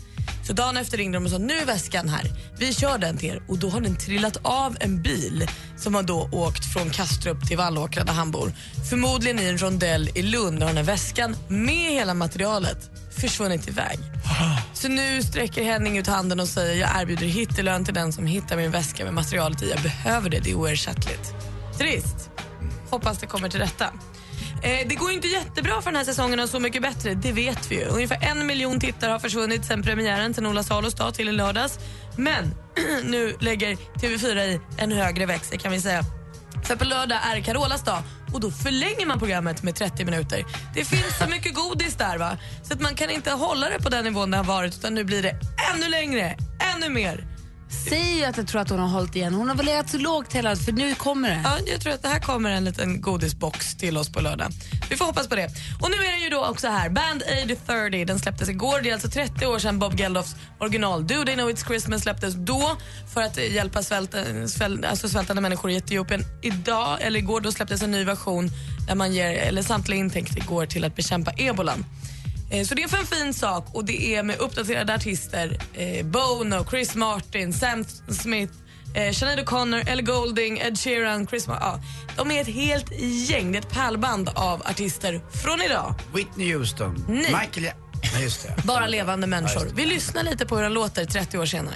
Så 0.47 0.53
dagen 0.53 0.77
efter 0.77 0.99
ringde 0.99 1.17
de 1.19 1.25
och 1.25 1.31
sa 1.31 1.39
nu 1.39 1.59
är 1.59 1.67
väskan 1.67 2.09
här. 2.09 2.23
Vi 2.59 2.75
kör 2.75 2.99
den 2.99 3.17
till 3.17 3.29
er. 3.29 3.43
Och 3.49 3.59
då 3.59 3.69
har 3.69 3.81
den 3.81 3.97
trillat 3.97 4.37
av 4.43 4.77
en 4.81 5.03
bil 5.03 5.49
som 5.77 5.95
har 5.95 6.03
då 6.03 6.29
åkt 6.33 6.73
från 6.73 6.91
Kastrup 6.91 7.49
till 7.49 7.57
Vallåkra 7.57 8.05
där 8.05 8.13
han 8.13 8.31
bor. 8.31 8.53
Förmodligen 8.91 9.39
i 9.39 9.45
en 9.45 9.59
rondell 9.59 10.11
i 10.15 10.23
Lund 10.23 10.63
har 10.63 10.69
den 10.69 10.77
här 10.77 10.85
väskan 10.85 11.37
med 11.49 11.93
hela 11.93 12.15
materialet 12.15 12.91
försvunnit 13.17 13.69
iväg. 13.69 13.99
Så 14.75 14.89
nu 14.89 15.23
sträcker 15.23 15.65
Henning 15.65 15.99
ut 15.99 16.07
handen 16.07 16.41
och 16.41 16.49
säger 16.49 16.81
jag 16.81 17.03
erbjuder 17.03 17.27
hittelön 17.27 17.85
till 17.85 17.95
den 17.95 18.13
som 18.13 18.27
hittar 18.27 18.57
min 18.57 18.71
väska 18.71 19.05
med 19.05 19.15
materialet 19.15 19.63
i. 19.63 19.71
Jag 19.71 19.83
behöver 19.83 20.31
det, 20.31 20.39
det 20.39 20.51
är 20.51 20.55
oersättligt. 20.55 21.35
Trist. 21.79 22.31
Hoppas 22.93 23.19
det 23.19 23.27
kommer 23.27 23.49
till 23.49 23.61
rätta. 23.61 23.85
Eh, 24.63 24.89
det 24.89 24.95
går 24.95 25.11
inte 25.11 25.29
jättebra 25.29 25.83
för 25.83 25.91
den 25.91 25.97
här 25.97 26.05
säsongen 26.05 26.41
och 26.41 26.49
Så 26.49 26.61
mycket 26.61 26.83
bättre, 26.83 27.15
det 27.15 27.33
vet 27.33 27.71
vi 27.71 27.81
ju. 27.81 27.85
Ungefär 27.85 28.19
en 28.23 28.47
miljon 28.47 28.81
tittare 28.81 29.11
har 29.11 29.19
försvunnit 29.19 29.65
sen 29.65 29.83
premiären, 29.83 30.35
sen 30.35 30.47
Ola 30.47 30.63
Salos 30.63 30.95
dag 30.95 31.15
till 31.15 31.29
i 31.29 31.33
lördags. 31.33 31.79
Men 32.17 32.55
nu 33.05 33.37
lägger 33.41 33.77
TV4 33.77 34.39
i 34.39 34.61
en 34.77 34.93
högre 34.93 35.27
växel 35.27 35.59
kan 35.59 35.73
vi 35.73 35.81
säga. 35.81 36.03
För 36.65 36.77
på 36.77 36.85
lördag 36.85 37.19
är 37.33 37.41
Carolas 37.41 37.85
dag 37.85 38.03
och 38.33 38.41
då 38.41 38.51
förlänger 38.51 39.07
man 39.07 39.19
programmet 39.19 39.63
med 39.63 39.75
30 39.75 40.05
minuter. 40.05 40.45
Det 40.75 40.85
finns 40.85 41.19
så 41.19 41.29
mycket 41.29 41.55
godis 41.55 41.95
där 41.95 42.19
va, 42.19 42.37
så 42.63 42.75
att 42.75 42.81
man 42.81 42.95
kan 42.95 43.11
inte 43.11 43.31
hålla 43.31 43.69
det 43.69 43.83
på 43.83 43.89
den 43.89 44.05
nivån 44.05 44.31
det 44.31 44.37
har 44.37 44.45
varit 44.45 44.75
utan 44.75 44.95
nu 44.95 45.05
blir 45.05 45.23
det 45.23 45.37
ännu 45.75 45.89
längre, 45.89 46.37
ännu 46.75 46.89
mer 46.89 47.32
säger 47.73 48.17
ju 48.17 48.25
att 48.25 48.37
jag 48.37 48.47
tror 48.47 48.61
att 48.61 48.71
hon 48.71 48.79
har 48.79 48.89
hållit 48.89 49.17
igen. 49.17 49.35
Hon 49.35 49.49
har 49.49 49.57
väl 49.57 49.67
legat 49.67 49.91
så 49.91 49.99
lågt 49.99 50.33
hela 50.33 50.57
för 50.57 50.73
nu 50.73 50.95
kommer 50.95 51.31
det. 51.31 51.41
Ja, 51.45 51.59
jag 51.67 51.81
tror 51.81 51.93
att 51.93 52.03
det 52.03 52.09
här 52.09 52.21
kommer 52.21 52.51
en 52.51 52.65
liten 52.65 53.01
godisbox 53.01 53.75
till 53.75 53.97
oss 53.97 54.13
på 54.13 54.21
lördag. 54.21 54.49
Vi 54.91 54.97
får 54.97 55.05
hoppas 55.05 55.29
på 55.29 55.35
det. 55.35 55.49
Och 55.81 55.91
nu 55.91 55.97
är 55.97 56.13
den 56.13 56.21
ju 56.21 56.29
då 56.29 56.47
också 56.47 56.69
här. 56.69 56.89
Band 56.89 57.23
Aid 57.23 57.59
30, 57.67 58.05
den 58.05 58.19
släpptes 58.19 58.49
igår. 58.49 58.81
Det 58.83 58.89
är 58.89 58.93
alltså 58.93 59.09
30 59.09 59.47
år 59.47 59.59
sedan 59.59 59.79
Bob 59.79 59.99
Geldofs 60.01 60.37
original 60.59 61.07
Do 61.07 61.25
They 61.25 61.35
Know 61.35 61.51
It's 61.51 61.67
Christmas 61.67 62.03
släpptes 62.03 62.35
då 62.35 62.77
för 63.15 63.23
att 63.23 63.39
hjälpa 63.39 63.83
svält, 63.83 64.15
svält, 64.47 64.85
alltså 64.85 65.09
svältande 65.09 65.43
människor 65.43 65.71
i 65.71 65.77
Etiopien. 65.77 66.25
Idag, 66.43 66.99
eller 67.01 67.19
igår, 67.19 67.41
då 67.41 67.53
släpptes 67.53 67.83
en 67.83 67.91
ny 67.91 68.05
version 68.05 68.51
där 68.89 68.95
man 68.95 69.13
ger, 69.13 69.31
eller 69.33 69.63
samtliga 69.63 70.01
intäkter 70.01 70.41
går 70.41 70.67
till 70.67 70.85
att 70.85 70.97
bekämpa 70.97 71.33
ebolan. 71.37 71.85
Eh, 72.53 72.65
Så 72.65 72.75
det 72.75 72.83
är 72.83 72.89
för 72.89 72.97
en 72.99 73.07
fin 73.07 73.35
sak 73.35 73.67
och 73.73 73.85
det 73.85 74.15
är 74.17 74.23
med 74.23 74.39
uppdaterade 74.39 74.95
artister. 74.95 75.59
Eh, 75.75 76.07
Bono, 76.07 76.65
Chris 76.71 76.95
Martin, 76.95 77.53
Sam 77.53 77.85
Smith, 78.09 78.53
eh, 78.95 79.13
Sinead 79.13 79.39
O'Connor, 79.41 79.89
Ellie 79.89 80.03
Goulding, 80.03 80.59
Ed 80.59 80.79
Sheeran, 80.79 81.27
Chris 81.27 81.49
Mar- 81.49 81.59
ja. 81.61 81.81
De 82.17 82.31
är 82.31 82.41
ett 82.41 82.47
helt 82.55 82.93
gäng, 83.29 83.53
det 83.53 83.59
är 83.59 83.63
ett 83.63 83.71
pärlband 83.71 84.29
av 84.35 84.63
artister 84.67 85.21
från 85.45 85.63
idag. 85.63 85.95
Whitney 86.15 86.55
Houston, 86.55 87.05
Nej. 87.09 87.19
Michael... 87.41 87.65
Ja- 87.65 87.73
Nej, 88.15 88.23
just 88.23 88.43
det. 88.43 88.63
Bara 88.65 88.87
levande 88.87 89.27
människor. 89.27 89.71
Vi 89.75 89.87
lyssnar 89.87 90.23
lite 90.23 90.47
på 90.47 90.57
hur 90.57 90.63
de 90.63 90.73
låter 90.73 91.05
30 91.05 91.39
år 91.39 91.47
senare. 91.47 91.75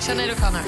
Sinead 0.00 0.30
O'Connor. 0.30 0.62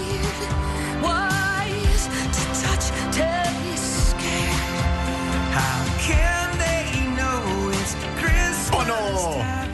How 5.55 5.85
can 6.01 6.59
they 6.59 7.07
know 7.15 7.71
it's 7.71 7.95
Christmas? 8.19 8.71
Oh 8.73 8.85
no! 8.89 9.74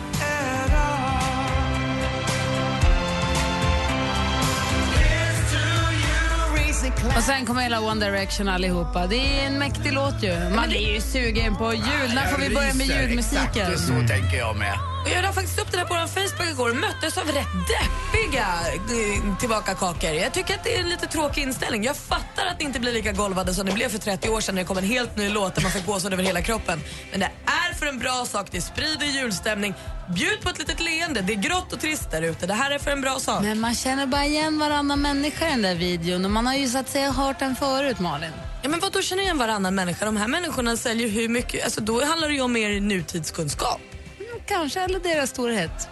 Och 7.16 7.22
sen 7.22 7.46
kommer 7.46 7.62
hela 7.62 7.80
One 7.80 8.06
Direction 8.06 8.48
allihopa. 8.48 9.06
Det 9.06 9.16
är 9.16 9.46
en 9.46 9.58
mäktig 9.58 9.92
låt 9.92 10.22
ju. 10.22 10.50
Man 10.56 10.68
blir 10.68 10.94
ju 10.94 11.00
sugen 11.00 11.56
på 11.56 11.72
jul. 11.72 12.14
När 12.14 12.26
får 12.26 12.38
vi 12.38 12.54
börja 12.54 12.74
med 12.74 12.86
julmusiken? 12.86 13.72
Exakt 13.72 13.80
så 13.80 13.92
tänker 14.08 14.36
jag 14.38 14.56
med. 14.56 14.74
Och 15.04 15.10
Jag 15.16 15.22
la 15.22 15.32
faktiskt 15.32 15.60
upp 15.60 15.70
det 15.72 15.76
där 15.76 15.84
på 15.84 15.94
vår 15.94 16.06
Facebook 16.06 16.50
igår 16.50 16.70
och 16.70 16.76
möttes 16.76 17.18
av 17.18 17.26
rätt 17.26 17.46
deppiga 17.72 18.46
eh, 18.74 19.36
tillbakakakor. 19.38 20.10
Jag 20.10 20.32
tycker 20.32 20.54
att 20.54 20.64
det 20.64 20.76
är 20.76 20.80
en 20.80 20.88
lite 20.88 21.06
tråkig 21.06 21.42
inställning. 21.42 21.84
Jag 21.84 21.96
fattar 21.96 22.46
att 22.46 22.58
det 22.58 22.64
inte 22.64 22.80
blir 22.80 22.92
lika 22.92 23.12
golvade 23.12 23.54
som 23.54 23.66
det 23.66 23.72
blev 23.72 23.88
för 23.88 23.98
30 23.98 24.28
år 24.28 24.40
sedan 24.40 24.54
när 24.54 24.62
det 24.62 24.66
kom 24.68 24.78
en 24.78 24.84
helt 24.84 25.16
ny 25.16 25.28
låt 25.28 25.54
där 25.54 25.62
man 25.62 25.72
fick 25.72 25.86
gåshud 25.86 26.12
över 26.12 26.22
hela 26.22 26.42
kroppen. 26.42 26.80
Men 27.10 27.20
det 27.20 27.30
är 27.46 27.69
för 27.80 27.86
en 27.86 27.98
bra 27.98 28.24
sak, 28.26 28.46
det 28.50 28.60
sprider 28.60 29.06
julstämning. 29.06 29.74
Bjud 30.14 30.40
på 30.42 30.48
ett 30.48 30.58
litet 30.58 30.80
leende, 30.80 31.20
det 31.20 31.32
är 31.32 31.36
grått 31.36 31.72
och 31.72 31.80
trist 31.80 32.10
där 32.10 32.22
ute. 32.22 32.46
Det 32.46 32.54
här 32.54 32.70
är 32.70 32.78
för 32.78 32.90
en 32.90 33.00
bra 33.00 33.18
sak. 33.18 33.42
Men 33.42 33.60
man 33.60 33.74
känner 33.74 34.06
bara 34.06 34.24
igen 34.24 34.58
varannan 34.58 35.00
människa 35.02 35.46
i 35.46 35.50
den 35.50 35.62
där 35.62 35.74
videon 35.74 36.24
och 36.24 36.30
man 36.30 36.46
har 36.46 36.54
ju 36.54 36.68
så 36.68 36.78
att 36.78 36.88
säga 36.88 37.10
hört 37.10 37.38
den 37.38 37.56
förut, 37.56 37.98
Malin. 38.00 38.30
Ja, 38.62 38.68
men 38.68 38.80
vad 38.80 38.92
då 38.92 39.02
känner 39.02 39.22
igen 39.22 39.38
varannan 39.38 39.74
människa? 39.74 40.04
De 40.04 40.16
här 40.16 40.28
människorna 40.28 40.76
säljer 40.76 41.08
hur 41.08 41.28
mycket... 41.28 41.64
Alltså, 41.64 41.80
då 41.80 42.04
handlar 42.04 42.28
det 42.28 42.34
ju 42.34 42.40
om 42.40 42.52
mer 42.52 42.80
nutidskunskap. 42.80 43.80
Mm, 44.18 44.30
Kanske, 44.46 44.80
eller 44.80 45.00
deras 45.00 45.30
storhet. 45.30 45.88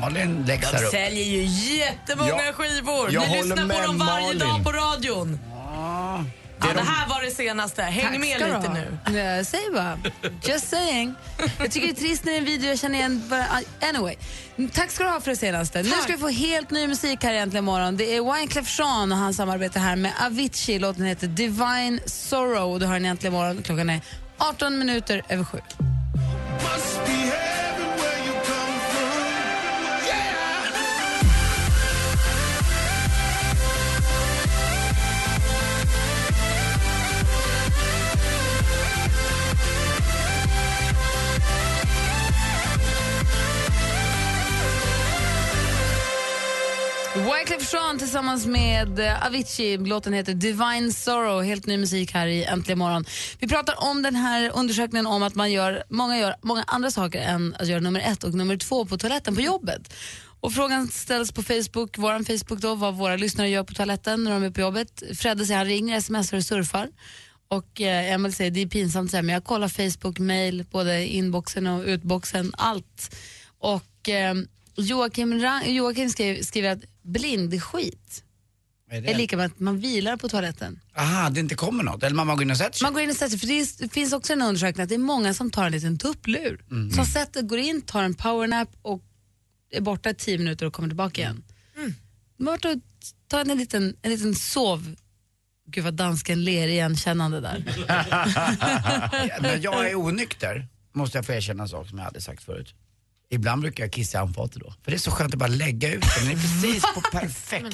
Malin 0.00 0.44
läxar 0.46 0.78
De 0.78 0.84
upp. 0.84 0.90
säljer 0.90 1.24
ju 1.24 1.44
jättemånga 1.76 2.30
Ja, 2.46 2.52
skivor. 2.52 3.12
jag 3.12 3.20
Ni 3.22 3.28
håller 3.28 3.42
lyssnar 3.42 3.56
på 3.56 3.66
med 3.66 3.82
dem 3.82 3.98
varje 3.98 4.26
Malin. 4.26 4.38
dag 4.38 4.64
på 4.64 4.72
radion. 4.72 5.38
Ja, 5.54 6.24
det 6.74 6.80
här 6.82 7.08
var 7.08 7.22
det 7.22 7.30
senaste. 7.30 7.82
Häng 7.82 8.04
Tack 8.04 8.18
med 8.18 8.38
lite 8.40 8.44
ha. 8.68 8.74
nu. 8.74 8.98
Ja, 9.06 9.12
Jag 9.12 9.46
säger 9.46 9.72
bara. 9.72 9.98
Just 10.44 10.68
saying. 10.68 11.14
Jag 11.58 11.70
tycker 11.70 11.86
det 11.86 11.92
är 11.92 11.94
trist 12.06 12.24
när 12.24 12.32
det 12.32 12.36
är 12.36 12.40
en 12.40 12.44
video 12.44 12.68
jag 12.68 12.78
känner 12.78 12.98
igen. 12.98 13.22
bara- 13.30 13.46
Anyway. 13.88 14.14
Tack 14.72 14.90
ska 14.90 15.04
du 15.04 15.10
ha 15.10 15.20
för 15.20 15.30
det 15.30 15.36
senaste. 15.36 15.82
Nu 15.82 15.90
ska 15.90 16.12
vi 16.12 16.18
få 16.18 16.28
helt 16.28 16.70
ny 16.70 16.86
musik 16.88 17.24
här 17.24 17.32
egentligen 17.32 17.64
imorgon. 17.64 17.96
Det 17.96 18.16
är 18.16 18.40
Wyclef 18.40 18.78
Jean 18.78 19.12
och 19.12 19.18
han 19.18 19.34
samarbetar 19.34 19.80
här 19.80 19.96
med 19.96 20.12
Avicii. 20.26 20.78
Låten 20.78 21.04
heter 21.04 21.26
Divine 21.26 22.00
Sorrow. 22.06 22.78
Du 22.80 22.86
har 22.86 22.94
den 22.94 23.04
egentligen 23.04 23.34
imorgon. 23.34 23.62
Klockan 23.62 23.90
är 23.90 24.00
18 24.38 24.78
minuter 24.78 25.22
över 25.28 25.44
sju. 25.44 25.58
Wyclef 47.24 47.72
Jean 47.72 47.98
tillsammans 47.98 48.46
med 48.46 48.98
eh, 48.98 49.26
Avicii. 49.26 49.76
Låten 49.76 50.12
heter 50.12 50.34
Divine 50.34 50.92
Sorrow. 50.92 51.42
Helt 51.42 51.66
ny 51.66 51.76
musik 51.76 52.12
här 52.12 52.26
i 52.26 52.44
Äntligen 52.44 52.78
morgon. 52.78 53.04
Vi 53.38 53.48
pratar 53.48 53.90
om 53.90 54.02
den 54.02 54.16
här 54.16 54.50
undersökningen 54.54 55.06
om 55.06 55.22
att 55.22 55.34
man 55.34 55.52
gör, 55.52 55.84
många 55.88 56.18
gör 56.18 56.34
många 56.42 56.64
andra 56.66 56.90
saker 56.90 57.20
än 57.20 57.54
att 57.58 57.66
göra 57.66 57.80
nummer 57.80 58.00
ett 58.00 58.24
och 58.24 58.34
nummer 58.34 58.56
två 58.56 58.84
på 58.84 58.98
toaletten 58.98 59.34
på 59.34 59.40
jobbet. 59.40 59.94
Och 60.40 60.52
frågan 60.52 60.88
ställs 60.88 61.32
på 61.32 61.42
Facebook, 61.42 61.98
vår 61.98 62.38
Facebook 62.38 62.60
då, 62.60 62.74
vad 62.74 62.94
våra 62.94 63.16
lyssnare 63.16 63.48
gör 63.48 63.64
på 63.64 63.74
toaletten 63.74 64.24
när 64.24 64.30
de 64.30 64.42
är 64.42 64.50
på 64.50 64.60
jobbet. 64.60 65.02
Fredde 65.14 65.46
säger 65.46 65.58
han 65.58 65.66
ringer, 65.66 66.00
smsar 66.00 66.36
och 66.36 66.44
surfar. 66.44 66.88
Och 67.48 67.80
eh, 67.80 68.12
Emil 68.12 68.32
säger 68.32 68.50
det 68.50 68.62
är 68.62 68.66
pinsamt, 68.66 69.12
men 69.12 69.28
jag 69.28 69.44
kollar 69.44 69.68
Facebook, 69.68 70.18
mail, 70.18 70.64
både 70.70 71.06
inboxen 71.06 71.66
och 71.66 71.84
utboxen, 71.84 72.52
allt. 72.56 73.16
Och 73.58 74.08
eh, 74.08 74.34
Joakim, 74.76 75.40
Joakim 75.64 76.10
skriver, 76.10 76.42
skriver 76.42 76.72
att 76.72 76.84
blindskit 77.02 78.24
är 78.90 79.10
är 79.10 79.14
lika 79.14 79.36
med 79.36 79.46
att 79.46 79.60
man 79.60 79.78
vilar 79.78 80.16
på 80.16 80.28
toaletten. 80.28 80.80
Aha, 80.96 81.30
det 81.30 81.40
inte 81.40 81.54
kommer 81.54 81.84
något. 81.84 82.02
Eller 82.02 82.16
man 82.16 82.26
går 82.26 82.42
in 82.42 82.50
och 82.50 82.56
sätter 82.56 82.78
sig. 82.78 82.84
Man 82.84 82.92
går 82.92 83.02
in 83.02 83.10
och 83.10 83.16
sätter 83.16 83.30
sig, 83.30 83.38
för 83.38 83.46
det, 83.46 83.60
är, 83.60 83.82
det 83.82 83.88
finns 83.92 84.12
också 84.12 84.32
en 84.32 84.42
undersökning 84.42 84.82
att 84.82 84.88
det 84.88 84.94
är 84.94 84.98
många 84.98 85.34
som 85.34 85.50
tar 85.50 85.66
en 85.66 85.72
liten 85.72 85.98
tupplur. 85.98 86.64
Mm. 86.70 86.90
Som 86.90 87.04
sätter, 87.06 87.42
går 87.42 87.58
in, 87.58 87.82
tar 87.82 88.02
en 88.02 88.14
powernap 88.14 88.68
och 88.82 89.02
är 89.70 89.80
borta 89.80 90.10
i 90.10 90.14
tio 90.14 90.38
minuter 90.38 90.66
och 90.66 90.72
kommer 90.72 90.88
tillbaka 90.88 91.20
igen. 91.20 91.44
Mm. 91.76 91.94
Man 92.36 92.48
har 92.48 92.58
tagit 93.28 93.50
en 93.50 93.58
liten, 93.58 93.96
en 94.02 94.10
liten 94.10 94.34
sov... 94.34 94.96
Gud 95.66 95.84
vad 95.84 95.94
dansken 95.94 96.44
ler 96.44 96.68
igenkännande 96.68 97.40
där. 97.40 97.64
När 99.40 99.58
jag 99.62 99.90
är 99.90 99.94
onykter 100.06 100.66
måste 100.92 101.18
jag 101.18 101.26
få 101.26 101.32
erkänna 101.32 101.62
en 101.62 101.68
sak 101.68 101.88
som 101.88 101.98
jag 101.98 102.04
hade 102.04 102.20
sagt 102.20 102.44
förut. 102.44 102.74
Ibland 103.34 103.60
brukar 103.62 103.84
jag 103.84 103.92
kissa 103.92 104.18
i 104.18 104.20
handfatet 104.20 104.60
då. 104.62 104.74
För 104.84 104.90
det 104.90 104.96
är 104.96 104.98
så 104.98 105.10
skönt 105.10 105.32
att 105.34 105.38
bara 105.38 105.46
lägga 105.48 105.94
ut 105.94 106.04
den. 106.16 106.24
Den 106.28 106.36
är 106.36 106.40
precis 106.42 106.82
på 106.94 107.00
perfekt. 107.00 107.66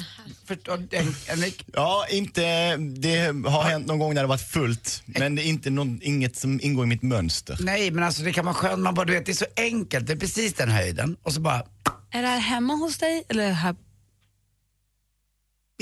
Förstår 0.45 0.77
du? 0.77 0.97
En- 0.97 1.15
en- 1.43 1.51
Ja, 1.73 2.05
inte, 2.09 2.77
det 2.77 3.17
har 3.49 3.63
hänt 3.63 3.87
någon 3.87 3.99
gång 3.99 4.13
när 4.13 4.21
det 4.21 4.27
varit 4.27 4.49
fullt, 4.49 5.03
men 5.05 5.35
det 5.35 5.41
är 5.41 5.45
inte 5.47 5.69
någon, 5.69 5.99
inget 6.03 6.35
som 6.35 6.59
ingår 6.63 6.85
i 6.85 6.87
mitt 6.87 7.01
mönster. 7.03 7.57
Nej 7.61 7.91
men 7.91 8.03
alltså 8.03 8.21
det 8.23 8.33
kan 8.33 8.45
vara 8.45 8.55
skönt, 8.55 8.79
man 8.79 8.93
bara 8.93 9.05
du 9.05 9.13
vet 9.13 9.25
det 9.25 9.31
är 9.31 9.33
så 9.33 9.45
enkelt, 9.57 10.07
det 10.07 10.13
är 10.13 10.17
precis 10.17 10.53
den 10.53 10.69
höjden 10.69 11.15
och 11.23 11.33
så 11.33 11.39
bara, 11.41 11.63
Är 12.11 12.21
det 12.21 12.27
här 12.27 12.39
hemma 12.39 12.73
hos 12.73 12.97
dig? 12.97 13.23
Eller 13.29 13.51
här? 13.51 13.75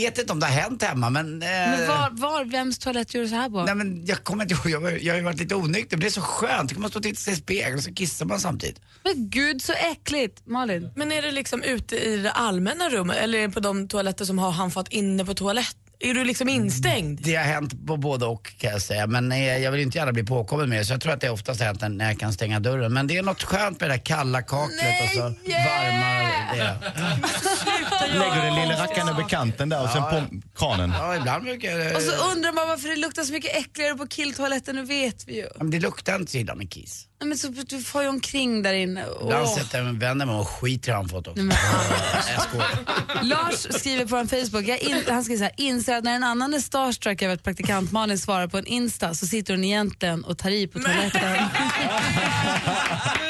Vet 0.06 0.18
inte 0.18 0.34
om 0.34 0.40
det 0.40 0.46
har 0.46 0.54
hänt 0.54 0.84
hemma 0.84 1.10
men... 1.10 1.42
Eh, 1.44 1.48
Men 1.50 1.88
var, 1.88 2.10
var, 2.12 2.46
vems 2.46 2.80
toalett 2.80 3.14
gör 3.14 3.22
du 3.22 3.28
så 3.28 3.36
här 3.36 3.50
på? 3.50 3.64
Nej 3.64 3.76
men 3.76 4.06
jag 4.06 4.24
kommer 4.24 4.44
inte 4.44 4.54
ihåg, 4.54 4.70
jag, 4.70 4.80
var- 4.80 5.00
jag 5.06 5.14
har 5.14 5.18
ju 5.18 5.24
varit 5.24 5.40
lite 5.40 5.56
onykter 5.56 5.98
men 5.98 6.02
det 6.02 6.08
är 6.08 6.12
så 6.12 6.22
skönt, 6.22 6.70
då 6.70 6.74
kan 6.76 6.82
man 6.82 6.90
stå 6.90 7.00
och 7.00 7.04
titta 7.04 7.20
sig 7.20 7.34
i 7.34 7.36
spegeln 7.36 7.78
och 7.78 7.84
så 7.84 7.94
kissar 7.94 8.26
man 8.26 8.40
samtidigt. 8.40 8.82
Men 9.04 9.30
gud 9.30 9.62
så 9.62 9.74
äckligt. 9.74 10.42
Malin? 10.48 10.90
Men 10.96 11.12
är 11.12 11.22
det 11.22 11.32
liksom 11.32 11.64
ute 11.64 11.96
i 11.98 12.18
det 12.18 12.32
allmänna 12.32 12.90
rummet 12.90 13.18
eller 13.18 13.38
är 13.40 13.48
det 13.48 13.54
på 13.54 13.60
de 13.60 13.88
toaletter 13.88 14.26
som 14.26 14.40
har 14.40 14.52
handfat 14.52 14.88
inne 14.88 15.26
på 15.26 15.34
toalett? 15.34 15.76
Är 16.02 16.14
du 16.14 16.24
liksom 16.24 16.50
instängd? 16.50 17.20
Det 17.24 17.36
har 17.36 17.44
hänt 17.44 17.88
på 17.88 17.98
både 17.98 18.26
och 18.26 18.54
kan 18.58 18.72
jag 18.72 18.82
säga 18.82 19.08
men 19.08 19.32
eh, 19.32 19.58
jag 19.58 19.72
vill 19.72 19.82
inte 19.82 19.98
gärna 19.98 20.12
bli 20.12 20.24
påkommen 20.24 20.70
med 20.70 20.80
det 20.80 20.86
så 20.86 20.94
jag 20.94 21.02
tror 21.02 21.14
att 21.14 21.22
det 21.22 21.30
oftast 21.30 21.60
har 21.60 21.68
hänt 21.68 21.82
när 21.98 22.08
jag 22.08 22.20
kan 22.20 22.34
stänga 22.34 22.60
dörren. 22.60 22.94
Men 22.94 23.08
det 23.08 23.18
är 23.18 23.24
något 23.24 23.44
skönt 23.44 23.80
med 23.82 23.90
det 23.90 23.94
där 23.94 24.02
kalla 24.06 24.42
kaklet 24.42 25.04
och 25.04 25.10
så 25.10 25.22
varma 25.22 26.30
det. 26.56 26.76
Lägger 28.14 28.44
den 28.46 28.56
lilla 28.56 28.84
rackaren 28.84 29.10
över 29.10 29.30
kanten 29.30 29.70
där 29.70 29.84
och 29.84 29.90
sen 29.90 30.02
på 30.04 30.42
kranen. 30.56 30.94
Ja 30.98 31.16
ibland 31.16 31.44
brukar 31.44 31.70
jag... 31.70 31.96
Och 31.96 32.02
så 32.02 32.32
undrar 32.32 32.52
man 32.52 32.68
varför 32.68 32.90
det 32.90 32.96
luktar 32.96 33.24
så 33.24 33.34
mycket 33.34 33.58
äckligare 33.58 33.96
på 33.96 34.08
killtoaletten, 34.08 34.76
nu 34.76 34.84
vet 34.84 35.28
vi 35.28 35.36
ju. 35.36 35.42
Ja, 35.42 35.50
men 35.58 35.72
det 35.72 35.80
luktar 35.80 36.16
inte 36.16 36.32
så 36.32 36.38
illa 36.38 36.56
med 36.56 36.72
kiss. 36.72 37.06
Nej, 37.22 37.28
Men 37.30 37.38
så, 37.38 37.48
du 37.48 37.84
får 37.84 38.02
ju 38.02 38.08
omkring 38.08 38.62
där 38.64 38.74
inne. 38.74 39.06
Ibland 39.22 39.46
Åh. 39.48 39.58
sätter 39.58 39.78
jag 39.78 39.86
mig 39.86 39.96
vänder 40.00 40.26
mig 40.26 40.36
och 40.36 40.48
skiter 40.48 40.92
i 40.92 40.96
handfat 40.96 41.28
också. 41.28 41.42
Nej, 41.42 41.46
men, 41.46 42.34
jag 42.34 42.42
skojar. 42.44 43.24
Lars 43.24 43.82
skriver 43.82 44.06
på 44.06 44.16
en 44.16 44.28
Facebook, 44.28 44.68
jag 44.68 44.80
in, 44.80 45.04
han 45.08 45.24
skriver 45.24 45.38
så 45.38 45.44
här, 45.44 45.54
inser 45.58 45.98
att 45.98 46.04
när 46.04 46.16
en 46.16 46.24
annan 46.24 46.54
är 46.54 46.60
starstruck 46.60 47.22
över 47.22 47.34
att 47.34 47.44
praktikant 47.44 47.92
Malin 47.92 48.20
svarar 48.20 48.48
på 48.48 48.58
en 48.58 48.66
Insta 48.66 49.14
så 49.14 49.28
sitter 49.28 49.54
hon 49.54 49.64
egentligen 49.64 50.24
och 50.24 50.38
tar 50.38 50.50
i 50.50 50.68
på 50.68 50.80
toaletten. 50.80 51.38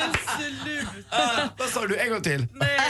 Vad 1.58 1.70
sa 1.70 1.88
du? 1.88 1.98
En 1.98 2.10
gång 2.10 2.22
till. 2.22 2.48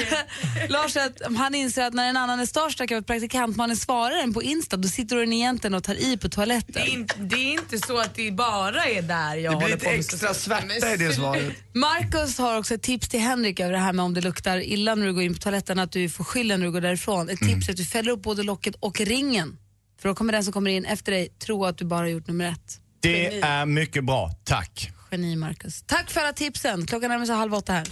Lars 0.69 0.91
säger 0.91 1.07
att 1.07 1.37
han 1.37 1.55
inser 1.55 1.83
att 1.83 1.93
när 1.93 2.09
en 2.09 2.17
annan 2.17 2.39
är 2.39 2.45
starstruck 2.45 2.91
över 2.91 3.01
att 3.01 3.07
praktikantmannen 3.07 3.77
svarar 3.77 4.23
en 4.23 4.33
på 4.33 4.43
Insta, 4.43 4.77
då 4.77 4.87
sitter 4.87 5.15
hon 5.15 5.33
egentligen 5.33 5.73
och 5.73 5.83
tar 5.83 5.95
i 5.95 6.17
på 6.17 6.29
toaletten. 6.29 6.73
Det 6.73 6.81
är, 6.81 6.93
inte, 6.93 7.15
det 7.19 7.35
är 7.35 7.51
inte 7.51 7.79
så 7.79 7.97
att 7.97 8.15
det 8.15 8.31
bara 8.31 8.85
är 8.85 9.01
där 9.01 9.35
jag 9.35 9.53
Det 9.53 9.57
blir 9.57 9.61
håller 9.61 9.67
lite 9.67 9.85
på 9.85 9.91
extra 9.91 10.33
svärta 10.33 10.93
i 10.93 10.97
det 10.97 11.13
svaret. 11.13 11.53
Marcus 11.73 12.37
har 12.37 12.57
också 12.57 12.73
ett 12.73 12.81
tips 12.81 13.09
till 13.09 13.19
Henrik 13.19 13.59
över 13.59 13.71
det 13.71 13.79
här 13.79 13.93
med 13.93 14.05
om 14.05 14.13
det 14.13 14.21
luktar 14.21 14.57
illa 14.57 14.95
när 14.95 15.05
du 15.07 15.13
går 15.13 15.23
in 15.23 15.33
på 15.33 15.39
toaletten, 15.39 15.79
att 15.79 15.91
du 15.91 16.09
får 16.09 16.23
skyllen 16.23 16.59
när 16.59 16.67
du 16.67 16.71
går 16.71 16.81
därifrån. 16.81 17.29
Ett 17.29 17.39
tips 17.39 17.67
är 17.67 17.71
att 17.71 17.77
du 17.77 17.85
fäller 17.85 18.11
upp 18.11 18.21
både 18.21 18.43
locket 18.43 18.75
och 18.79 18.99
ringen. 18.99 19.57
För 20.01 20.09
då 20.09 20.15
kommer 20.15 20.33
den 20.33 20.43
som 20.43 20.53
kommer 20.53 20.71
in 20.71 20.85
efter 20.85 21.11
dig 21.11 21.29
tro 21.29 21.65
att 21.65 21.77
du 21.77 21.85
bara 21.85 21.99
har 21.99 22.07
gjort 22.07 22.27
nummer 22.27 22.45
ett. 22.45 22.79
Det 22.99 23.39
är 23.39 23.65
mycket 23.65 24.03
bra, 24.03 24.31
tack. 24.43 24.91
Geni 25.11 25.35
Marcus. 25.35 25.83
Tack 25.85 26.11
för 26.11 26.21
alla 26.21 26.33
tipsen. 26.33 26.85
Klockan 26.85 27.09
närmar 27.09 27.25
sig 27.25 27.35
halv 27.35 27.53
åtta 27.53 27.73
här. 27.73 27.87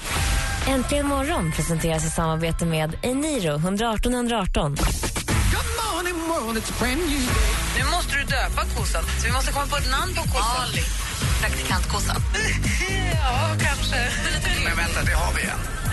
Äntligen 0.68 1.08
morgon 1.08 1.52
presenteras 1.52 2.06
i 2.06 2.10
samarbete 2.10 2.66
med 2.66 2.98
Eniro 3.02 3.56
118 3.56 4.14
118. 4.14 4.78
Nu 7.78 7.84
måste 7.92 8.16
du 8.16 8.24
döpa 8.24 8.66
kossan, 8.76 9.04
så 9.20 9.26
vi 9.26 9.32
måste 9.32 9.52
komma 9.52 9.66
på 9.66 9.78
ett 9.78 9.92
namn 9.92 10.16
på 10.16 10.22
kossan. 10.22 10.64
Ali. 10.64 10.84
Praktikantkossan. 11.42 12.16
ja, 13.14 13.56
kanske. 13.60 14.10
Men 14.66 14.78
vänta, 14.78 15.04
det 15.04 15.14
har 15.14 15.34
vi 15.34 15.42
en. 15.42 15.87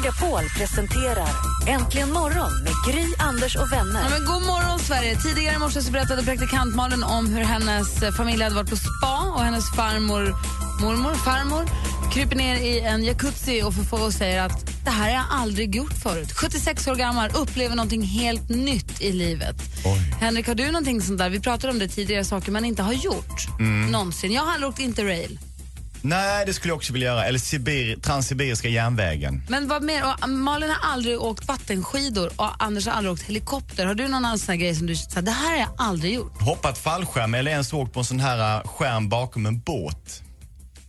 Megapol 0.00 0.42
presenterar 0.56 1.28
Äntligen 1.66 2.12
morgon 2.12 2.62
med 2.62 2.72
Gry, 2.86 3.14
Anders 3.18 3.56
och 3.56 3.72
vänner. 3.72 4.00
Ja, 4.02 4.08
men 4.10 4.24
god 4.24 4.42
morgon, 4.46 4.78
Sverige. 4.78 5.16
Tidigare 5.16 5.54
i 5.54 5.58
morse 5.58 5.82
så 5.82 5.92
berättade 5.92 6.22
praktikant 6.22 6.74
Malin 6.74 7.02
om 7.02 7.26
hur 7.26 7.44
hennes 7.44 8.02
eh, 8.02 8.12
familj 8.12 8.42
hade 8.42 8.54
varit 8.54 8.70
på 8.70 8.76
spa 8.76 9.32
och 9.34 9.40
hennes 9.42 9.70
farmor, 9.76 10.34
mormor, 10.82 11.14
farmor 11.14 11.64
kryper 12.12 12.36
ner 12.36 12.56
i 12.56 12.80
en 12.80 13.04
jacuzzi 13.04 13.62
och, 13.62 13.74
för, 13.74 14.04
och 14.04 14.12
säger 14.12 14.42
att 14.42 14.66
det 14.84 14.90
här 14.90 15.02
har 15.02 15.10
jag 15.10 15.24
aldrig 15.30 15.74
gjort 15.76 15.92
förut. 16.02 16.32
76 16.32 16.86
år 16.88 16.94
gammal, 16.94 17.30
upplever 17.34 17.76
någonting 17.76 18.02
helt 18.02 18.48
nytt 18.48 19.00
i 19.00 19.12
livet. 19.12 19.56
Henrik, 20.20 20.46
har 20.46 20.54
du 20.54 20.66
någonting 20.66 21.02
sånt 21.02 21.18
där? 21.18 21.30
Vi 21.30 21.40
pratade 21.40 21.72
om 21.72 21.78
det 21.78 21.88
tidigare, 21.88 22.24
saker 22.24 22.52
man 22.52 22.64
inte 22.64 22.82
har 22.82 22.92
gjort 22.92 23.46
Mm. 23.58 23.90
någonsin. 23.90 24.32
Jag 24.32 24.42
har 24.42 24.52
aldrig 24.52 24.68
åkt 24.70 24.78
interrail. 24.80 25.38
Nej, 26.02 26.46
det 26.46 26.54
skulle 26.54 26.70
jag 26.70 26.76
också 26.76 26.92
vilja 26.92 27.08
göra. 27.08 27.24
Eller 27.24 27.38
Sibir, 27.38 27.96
Transsibiriska 27.96 28.68
järnvägen. 28.68 29.42
Men 29.48 29.68
vad 29.68 29.82
mer? 29.82 30.02
Och 30.04 30.28
Malin 30.28 30.70
har 30.70 30.92
aldrig 30.92 31.20
åkt 31.20 31.48
vattenskidor 31.48 32.30
och 32.36 32.64
Anders 32.64 32.86
har 32.86 32.92
aldrig 32.92 33.12
åkt 33.12 33.22
helikopter. 33.22 33.86
Har 33.86 33.94
du 33.94 34.02
någon 34.02 34.14
annan 34.14 34.38
sån 34.38 34.52
här 34.52 34.56
grej 34.56 34.74
som 34.74 34.86
du 34.86 34.96
säger, 34.96 35.22
det 35.22 35.30
här 35.30 35.50
har 35.50 35.58
jag 35.58 35.68
aldrig 35.78 36.14
gjort? 36.14 36.42
Hoppat 36.42 36.78
fallskärm 36.78 37.34
eller 37.34 37.50
ens 37.50 37.72
åkt 37.72 37.92
på 37.92 38.00
en 38.00 38.06
sån 38.06 38.20
här 38.20 38.56
äh, 38.56 38.68
skärm 38.68 39.08
bakom 39.08 39.46
en 39.46 39.60
båt. 39.60 40.22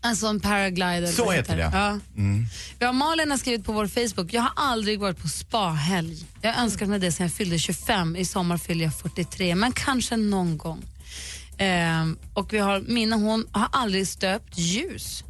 Alltså 0.03 0.27
en 0.27 0.39
paraglider. 0.39 1.07
Så 1.07 1.31
heter 1.31 1.57
det. 1.57 1.69
Ja. 1.73 1.99
Mm. 2.17 2.45
Vi 2.79 2.85
har 2.85 2.93
Malin 2.93 3.31
har 3.31 3.37
skrivit 3.37 3.65
på 3.65 3.71
vår 3.71 3.87
Facebook, 3.87 4.33
jag 4.33 4.41
har 4.41 4.51
aldrig 4.55 4.99
varit 4.99 5.21
på 5.21 5.27
spahelg. 5.27 6.25
Jag 6.41 6.53
har 6.53 6.63
önskat 6.63 6.89
mig 6.89 6.99
det 6.99 7.11
sen 7.11 7.25
jag 7.25 7.33
fyllde 7.33 7.59
25, 7.59 8.15
i 8.15 8.25
sommar 8.25 8.57
fyller 8.57 8.85
jag 8.85 8.95
43, 8.95 9.55
men 9.55 9.71
kanske 9.71 10.17
någon 10.17 10.57
gång. 10.57 10.83
Ehm, 11.61 12.17
och 12.33 12.53
vi 12.53 12.57
har 12.57 12.79
Minna, 12.79 13.15
hon 13.15 13.47
har 13.51 13.67
aldrig 13.71 14.07
stöpt 14.07 14.57
ljus. 14.57 15.23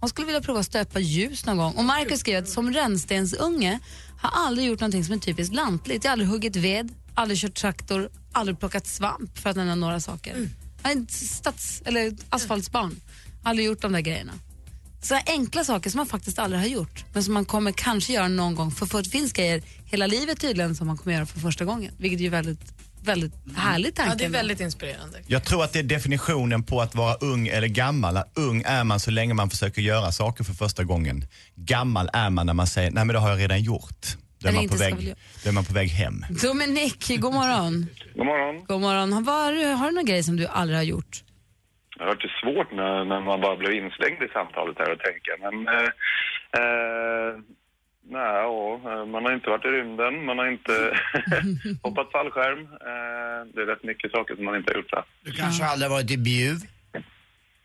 Hon 0.00 0.08
skulle 0.08 0.26
vilja 0.26 0.40
prova 0.40 0.60
att 0.60 0.66
stöpa 0.66 1.00
ljus 1.00 1.46
någon 1.46 1.56
gång. 1.56 1.72
Och 1.72 1.84
Marcus 1.84 2.20
skriver 2.20 2.42
att 2.42 2.48
som 2.48 2.72
rännstensunge 2.72 3.78
har 4.18 4.46
aldrig 4.46 4.66
gjort 4.66 4.80
någonting 4.80 5.04
som 5.04 5.14
är 5.14 5.18
typiskt 5.18 5.54
lantligt. 5.54 6.04
Jag 6.04 6.10
har 6.10 6.12
aldrig 6.12 6.28
huggit 6.28 6.56
ved, 6.56 6.92
aldrig 7.14 7.38
kört 7.38 7.54
traktor, 7.54 8.10
aldrig 8.32 8.58
plockat 8.58 8.86
svamp 8.86 9.38
för 9.38 9.50
att 9.50 9.56
nämna 9.56 9.74
några 9.74 10.00
saker. 10.00 10.48
Jag 10.82 10.92
är 10.92 11.06
stads 11.08 11.82
eller 11.84 12.16
asfaltsbarn. 12.30 12.96
Aldrig 13.42 13.66
gjort 13.66 13.82
de 13.82 13.92
där 13.92 14.00
grejerna. 14.00 14.32
Så 15.02 15.18
enkla 15.26 15.64
saker 15.64 15.90
som 15.90 15.98
man 15.98 16.06
faktiskt 16.06 16.38
aldrig 16.38 16.60
har 16.60 16.68
gjort, 16.68 17.04
men 17.12 17.24
som 17.24 17.34
man 17.34 17.44
kommer 17.44 17.72
kanske 17.72 18.12
göra 18.12 18.28
någon 18.28 18.54
gång. 18.54 18.70
För, 18.70 18.86
för 18.86 19.02
det 19.02 19.10
finns 19.10 19.32
grejer 19.32 19.62
hela 19.84 20.06
livet 20.06 20.40
tydligen 20.40 20.74
som 20.74 20.86
man 20.86 20.96
kommer 20.96 21.16
göra 21.16 21.26
för 21.26 21.40
första 21.40 21.64
gången. 21.64 21.94
Vilket 21.98 22.20
är 22.20 22.30
väldigt, 22.30 22.74
väldigt 23.04 23.32
härlig 23.56 23.94
tanke. 23.94 24.12
Ja, 24.12 24.16
det 24.18 24.24
är 24.24 24.28
väldigt 24.28 24.60
inspirerande. 24.60 25.18
Jag 25.26 25.44
tror 25.44 25.64
att 25.64 25.72
det 25.72 25.78
är 25.78 25.82
definitionen 25.82 26.62
på 26.62 26.80
att 26.80 26.94
vara 26.94 27.14
ung 27.14 27.48
eller 27.48 27.68
gammal. 27.68 28.16
Att 28.16 28.32
ung 28.38 28.62
är 28.66 28.84
man 28.84 29.00
så 29.00 29.10
länge 29.10 29.34
man 29.34 29.50
försöker 29.50 29.82
göra 29.82 30.12
saker 30.12 30.44
för 30.44 30.52
första 30.52 30.84
gången. 30.84 31.24
Gammal 31.54 32.10
är 32.12 32.30
man 32.30 32.46
när 32.46 32.54
man 32.54 32.66
säger, 32.66 32.90
nej 32.90 33.04
men 33.04 33.14
det 33.14 33.20
har 33.20 33.30
jag 33.30 33.40
redan 33.40 33.62
gjort. 33.62 34.06
Då 34.42 34.48
är, 34.48 34.52
man 34.52 34.68
på, 34.68 34.76
väg, 34.76 35.14
då 35.44 35.48
är 35.50 35.54
man 35.54 35.64
på 35.64 35.74
väg 35.74 35.88
hem. 35.88 36.24
Dominik, 36.42 37.20
god 37.20 37.34
morgon. 37.34 37.86
God 38.16 38.26
morgon. 38.26 38.64
God 38.66 38.80
morgon. 38.80 39.12
Har, 39.12 39.22
var, 39.22 39.74
har 39.76 39.86
du 39.88 39.94
någon 39.94 40.04
grej 40.04 40.22
som 40.22 40.36
du 40.36 40.46
aldrig 40.46 40.78
har 40.78 40.84
gjort? 40.84 41.24
Det 41.96 42.04
har 42.04 42.14
varit 42.14 42.38
svårt 42.42 42.70
när, 42.72 43.04
när 43.04 43.20
man 43.20 43.40
bara 43.40 43.56
blev 43.56 43.72
inslängd 43.72 44.22
i 44.22 44.28
samtalet 44.32 44.76
här 44.78 44.90
och 44.94 45.00
tänka. 45.08 45.32
Men 45.44 45.54
eh, 45.76 45.90
eh, 46.60 47.30
nej, 48.08 48.22
ja, 48.22 48.80
eh, 48.84 49.06
man 49.06 49.24
har 49.24 49.32
inte 49.32 49.50
varit 49.50 49.64
i 49.64 49.68
rymden, 49.68 50.24
man 50.24 50.38
har 50.38 50.48
inte 50.52 50.72
hoppat 51.82 52.12
fallskärm. 52.12 52.60
Eh, 52.90 53.38
det 53.54 53.60
är 53.62 53.66
rätt 53.66 53.84
mycket 53.84 54.10
saker 54.10 54.36
som 54.36 54.44
man 54.44 54.56
inte 54.56 54.72
har 54.72 54.76
gjort. 54.78 54.92
Va? 54.92 55.04
Du 55.24 55.32
kanske 55.32 55.64
aldrig 55.64 55.90
har 55.90 55.96
varit 55.96 56.10
i 56.10 56.18
Bjuv? 56.18 56.58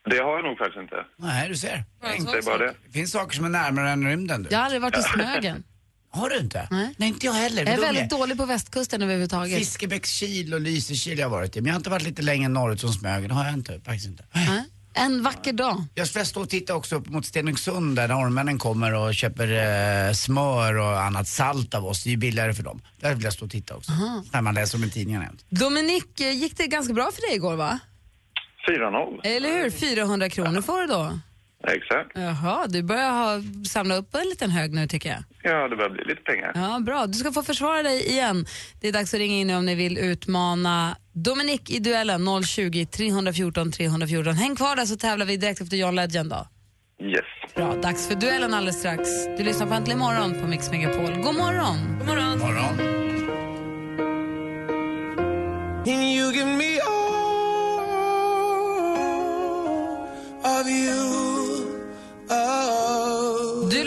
Det 0.10 0.18
har 0.18 0.36
jag 0.36 0.44
nog 0.44 0.58
faktiskt 0.58 0.82
inte. 0.82 1.06
Nej, 1.18 1.50
du 1.50 1.56
ser. 1.56 1.84
Det 2.02 2.08
är 2.38 2.46
bara 2.46 2.58
det. 2.58 2.74
Det 2.86 2.92
finns 2.92 3.12
saker 3.12 3.36
som 3.36 3.46
är 3.46 3.50
närmare 3.50 3.90
än 3.90 4.08
rymden. 4.08 4.44
Du. 4.44 4.50
Jag 4.52 4.58
har 4.58 4.66
aldrig 4.66 4.82
varit 4.82 4.98
i 4.98 5.02
Smögen. 5.02 5.64
Har 6.10 6.30
du 6.30 6.38
inte? 6.38 6.68
Nej. 6.72 6.96
Nej, 6.98 7.10
inte 7.10 7.26
jag 7.26 7.34
heller. 7.34 7.66
Jag 7.66 7.74
är 7.74 7.82
väldigt 7.82 8.10
dålig 8.10 8.38
på 8.38 8.46
västkusten 8.46 9.02
överhuvudtaget. 9.02 9.58
Fiskebäckskil 9.58 10.54
och 10.54 10.62
Lysekil 10.62 11.14
har 11.18 11.22
jag 11.22 11.30
varit 11.30 11.58
i. 11.58 11.62
Men 11.62 11.68
jag 11.68 11.74
har 11.74 11.80
inte 11.80 11.90
varit 11.90 12.04
lite 12.04 12.22
längre 12.22 12.48
norrut 12.50 12.80
som 12.80 12.90
Smögen. 12.90 13.28
Det 13.30 13.34
har 13.34 13.46
jag 13.46 13.54
inte. 13.54 13.82
Faktiskt 13.86 14.08
inte. 14.08 14.24
Nej. 14.34 14.64
En 14.98 15.24
vacker 15.24 15.54
dag. 15.54 15.84
Jag 15.96 16.08
ska 16.08 16.26
stå 16.26 16.42
och 16.42 16.50
titta 16.50 16.76
också 16.76 16.96
upp 16.96 17.10
mot 17.10 17.26
Stenungsund 17.26 17.96
där 17.96 18.08
norrmännen 18.08 18.58
kommer 18.58 18.94
och 18.94 19.16
köper 19.16 19.48
eh, 20.08 20.14
smör 20.14 20.78
och 20.78 21.02
annat 21.02 21.28
salt 21.28 21.74
av 21.74 21.86
oss. 21.86 22.04
Det 22.04 22.10
är 22.10 22.12
ju 22.12 22.18
billigare 22.18 22.54
för 22.54 22.64
dem. 22.64 22.82
Där 23.00 23.14
vill 23.16 23.24
jag 23.24 23.34
stå 23.34 23.46
och 23.46 23.52
titta 23.52 23.76
också. 23.76 23.92
Aha. 23.92 24.24
När 24.34 24.42
man 24.42 24.56
läser 24.56 24.78
om 24.78 24.84
i 24.84 24.90
tidningen 24.90 25.22
jämt. 25.22 25.46
Dominik, 25.50 26.20
eh, 26.20 26.32
gick 26.32 26.58
det 26.58 26.68
ganska 26.68 26.94
bra 26.94 27.12
för 27.14 27.22
dig 27.22 27.36
igår 27.36 27.56
va? 27.56 27.80
4-0. 28.70 29.20
Eller 29.24 29.50
hur? 29.50 29.70
400 29.70 30.30
kronor 30.30 30.62
får 30.62 30.82
du 30.82 30.88
då. 30.88 31.20
Exakt. 31.68 32.12
Jaha, 32.16 32.68
du 32.68 32.84
börjar 32.84 33.12
ha, 33.12 33.42
samla 33.70 33.96
upp 33.96 34.16
en 34.16 34.30
liten 34.30 34.52
hög 34.52 34.74
nu 34.74 34.88
tycker 34.88 35.10
jag. 35.10 35.24
Ja, 35.44 35.68
det 35.68 35.76
börjar 35.76 35.90
bli 35.90 36.04
lite 36.04 36.22
pengar. 36.22 36.52
Ja, 36.56 36.80
bra. 36.80 37.08
Du 37.08 37.14
ska 37.14 37.32
få 37.32 37.44
försvara 37.44 37.84
dig 37.84 38.10
igen. 38.10 38.46
Det 38.82 38.88
är 38.88 38.92
dags 38.92 39.14
att 39.14 39.20
ringa 39.20 39.36
in 39.36 39.48
nu 39.48 39.56
om 39.56 39.66
ni 39.66 39.76
vill 39.76 39.98
utmana 39.98 40.98
Dominik 41.14 41.70
i 41.70 41.80
duellen 41.80 42.44
020 42.44 42.86
314 42.86 43.72
314. 43.72 44.34
Häng 44.34 44.56
kvar 44.56 44.76
där 44.76 44.86
så 44.86 44.98
tävlar 44.98 45.26
vi 45.26 45.38
direkt 45.38 45.62
efter 45.62 45.78
John 45.78 45.96
Legend 45.96 46.30
då. 46.30 46.48
Yes. 47.04 47.54
Bra, 47.56 47.76
dags 47.76 48.08
för 48.08 48.16
duellen 48.16 48.54
alldeles 48.54 48.80
strax. 48.80 49.10
Du 49.38 49.44
lyssnar 49.44 49.68
på 49.68 49.74
Äntligen 49.74 50.00
morgon 50.00 50.42
på 50.42 50.48
Mix 50.48 50.72
Megapol. 50.72 51.16
God 51.16 51.36
morgon! 51.36 51.98
God 52.00 52.08
morgon. 52.08 52.40
morgon. 52.40 52.95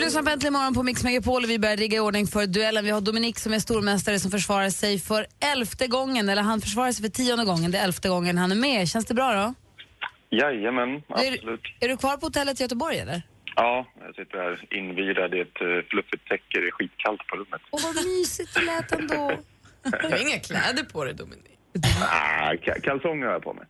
Lyssnar 0.09 0.23
på 0.23 0.29
Äntligen 0.29 0.53
morgon 0.53 0.73
på 0.73 0.83
Mix 0.83 1.03
Megapol 1.03 1.43
och 1.43 1.49
vi 1.49 1.59
börjar 1.59 1.77
rigga 1.77 1.97
i 1.97 1.99
ordning 1.99 2.27
för 2.27 2.47
duellen. 2.47 2.85
Vi 2.85 2.91
har 2.91 3.01
Dominik 3.01 3.39
som 3.39 3.53
är 3.53 3.59
stormästare 3.59 4.19
som 4.19 4.31
försvarar 4.31 4.69
sig 4.69 4.99
för 4.99 5.25
elfte 5.39 5.87
gången, 5.87 6.29
eller 6.29 6.41
han 6.41 6.61
försvarar 6.61 6.91
sig 6.91 7.03
för 7.03 7.09
tionde 7.09 7.45
gången, 7.45 7.71
det 7.71 7.77
är 7.77 7.83
elfte 7.83 8.09
gången 8.09 8.37
han 8.37 8.51
är 8.51 8.55
med. 8.55 8.89
Känns 8.89 9.05
det 9.05 9.13
bra 9.13 9.33
då? 9.33 9.53
Jajamän, 10.37 10.89
Är, 10.89 11.01
absolut. 11.33 11.61
är 11.79 11.87
du 11.87 11.97
kvar 11.97 12.17
på 12.17 12.25
hotellet 12.25 12.59
i 12.59 12.63
Göteborg 12.63 12.97
eller? 12.99 13.21
Ja, 13.55 13.85
jag 14.05 14.15
sitter 14.15 14.37
här 14.37 14.67
invirad 14.79 15.33
i 15.33 15.39
ett 15.39 15.61
uh, 15.61 15.67
fluffigt 15.89 16.27
täcke. 16.29 16.59
Det 16.61 16.67
är 16.67 16.71
skitkallt 16.71 17.27
på 17.27 17.35
rummet. 17.35 17.61
Åh 17.71 17.79
vad 17.83 17.95
mysigt 17.95 18.53
det 18.55 18.61
lät 18.61 18.91
ändå. 18.91 19.31
Du 19.83 20.07
har 20.11 20.21
inga 20.27 20.39
kläder 20.39 20.83
på 20.83 21.05
dig 21.05 21.13
Dominik. 21.13 21.45
Ah, 22.01 22.53
ka- 22.53 22.81
kalsonger 22.81 23.25
har 23.25 23.33
jag 23.33 23.43
på 23.43 23.53
mig. 23.53 23.65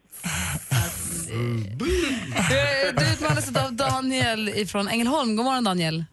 Du, 2.49 2.91
du 2.97 3.13
utmanas 3.13 3.55
av 3.65 3.73
Daniel 3.73 4.67
från 4.67 4.87
Ängelholm. 4.87 5.35
God 5.35 5.45
morgon 5.45 5.63
Daniel. 5.63 6.05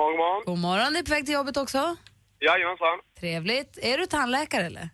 God 0.00 0.16
morgon, 0.18 0.42
god 0.46 0.58
morgon. 0.58 0.58
God 0.58 0.58
morgon, 0.58 0.96
är 0.96 1.02
på 1.02 1.10
väg 1.10 1.24
till 1.26 1.34
jobbet 1.34 1.56
också? 1.56 1.96
Jajamensan. 2.40 2.98
Trevligt. 3.20 3.78
Är 3.82 3.98
du 3.98 4.06
tandläkare 4.06 4.66
eller? 4.66 4.88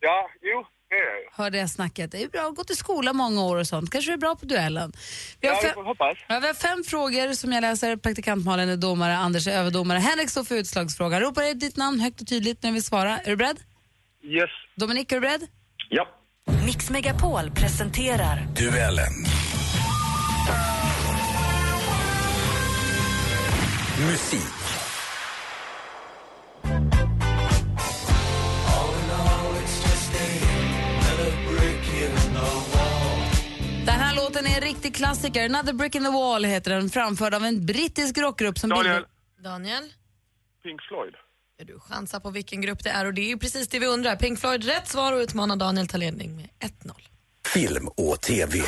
Ja, 0.00 0.28
jo, 0.42 0.66
det 0.88 0.94
är 0.94 0.98
jag 1.10 1.18
ju. 1.20 1.26
Hörde 1.32 1.58
jag 1.58 1.70
snacket. 1.70 2.12
Det 2.12 2.22
är 2.22 2.28
bra, 2.28 2.50
gått 2.50 2.70
i 2.70 2.74
skola 2.74 3.12
många 3.12 3.42
år 3.44 3.56
och 3.56 3.66
sånt. 3.66 3.90
Kanske 3.90 4.10
du 4.10 4.12
är 4.14 4.18
bra 4.18 4.34
på 4.36 4.46
duellen. 4.46 4.92
Vi 5.40 5.48
har, 5.48 5.54
Ja, 5.54 5.60
vi 5.62 5.68
får 5.72 5.84
hoppas. 5.84 6.18
ja, 6.28 6.38
vi 6.40 6.46
har 6.46 6.54
fem 6.54 6.84
frågor 6.84 7.32
som 7.32 7.52
jag 7.52 7.60
läser. 7.62 7.96
Praktikant 7.96 8.44
Malin 8.44 8.68
är 8.68 8.76
domare, 8.76 9.16
Anders 9.16 9.46
är 9.46 9.52
överdomare. 9.58 9.98
Henrik 9.98 10.30
står 10.30 10.44
för 10.44 10.54
utslagsfrågan. 10.54 11.20
Ropa 11.20 11.40
dig 11.40 11.54
ditt 11.54 11.76
namn 11.76 12.00
högt 12.00 12.20
och 12.20 12.26
tydligt 12.28 12.62
när 12.62 12.72
vi 12.72 12.82
svarar. 12.82 13.20
Är 13.24 13.30
du 13.30 13.36
beredd? 13.36 13.58
Yes. 14.24 14.50
Dominik, 14.76 15.12
är 15.12 15.16
du 15.16 15.20
beredd? 15.20 15.46
Ja. 15.88 16.08
Mix 16.66 16.90
Megapol 16.90 17.50
presenterar 17.50 18.46
Duellen. 18.56 19.12
Musik. 24.00 24.40
Den 33.86 33.94
här 33.94 34.16
låten 34.16 34.46
är 34.46 34.54
en 34.54 34.60
riktig 34.60 34.94
klassiker. 34.94 35.44
Another 35.44 35.72
brick 35.72 35.94
in 35.94 36.04
the 36.04 36.10
wall 36.10 36.44
heter 36.44 36.70
den, 36.70 36.90
framförd 36.90 37.34
av 37.34 37.44
en 37.44 37.66
brittisk 37.66 38.18
rockgrupp 38.18 38.58
som 38.58 38.70
Daniel. 38.70 38.84
bildade... 38.84 39.06
Daniel? 39.42 39.92
Pink 40.62 40.82
Floyd. 40.88 41.14
Ja, 41.58 41.64
du 41.64 41.80
chansar 41.80 42.20
på 42.20 42.30
vilken 42.30 42.60
grupp 42.60 42.84
det 42.84 42.90
är 42.90 43.06
och 43.06 43.14
det 43.14 43.20
är 43.22 43.28
ju 43.28 43.38
precis 43.38 43.68
det 43.68 43.78
vi 43.78 43.86
undrar. 43.86 44.16
Pink 44.16 44.38
Floyd 44.40 44.64
rätt 44.64 44.88
svar 44.88 45.12
och 45.12 45.18
utmanar 45.18 45.56
Daniel 45.56 45.88
till 45.88 46.00
ledning 46.00 46.36
med 46.36 46.48
1-0. 46.60 46.92
Film 47.54 47.88
och 47.88 48.20
TV. 48.20 48.58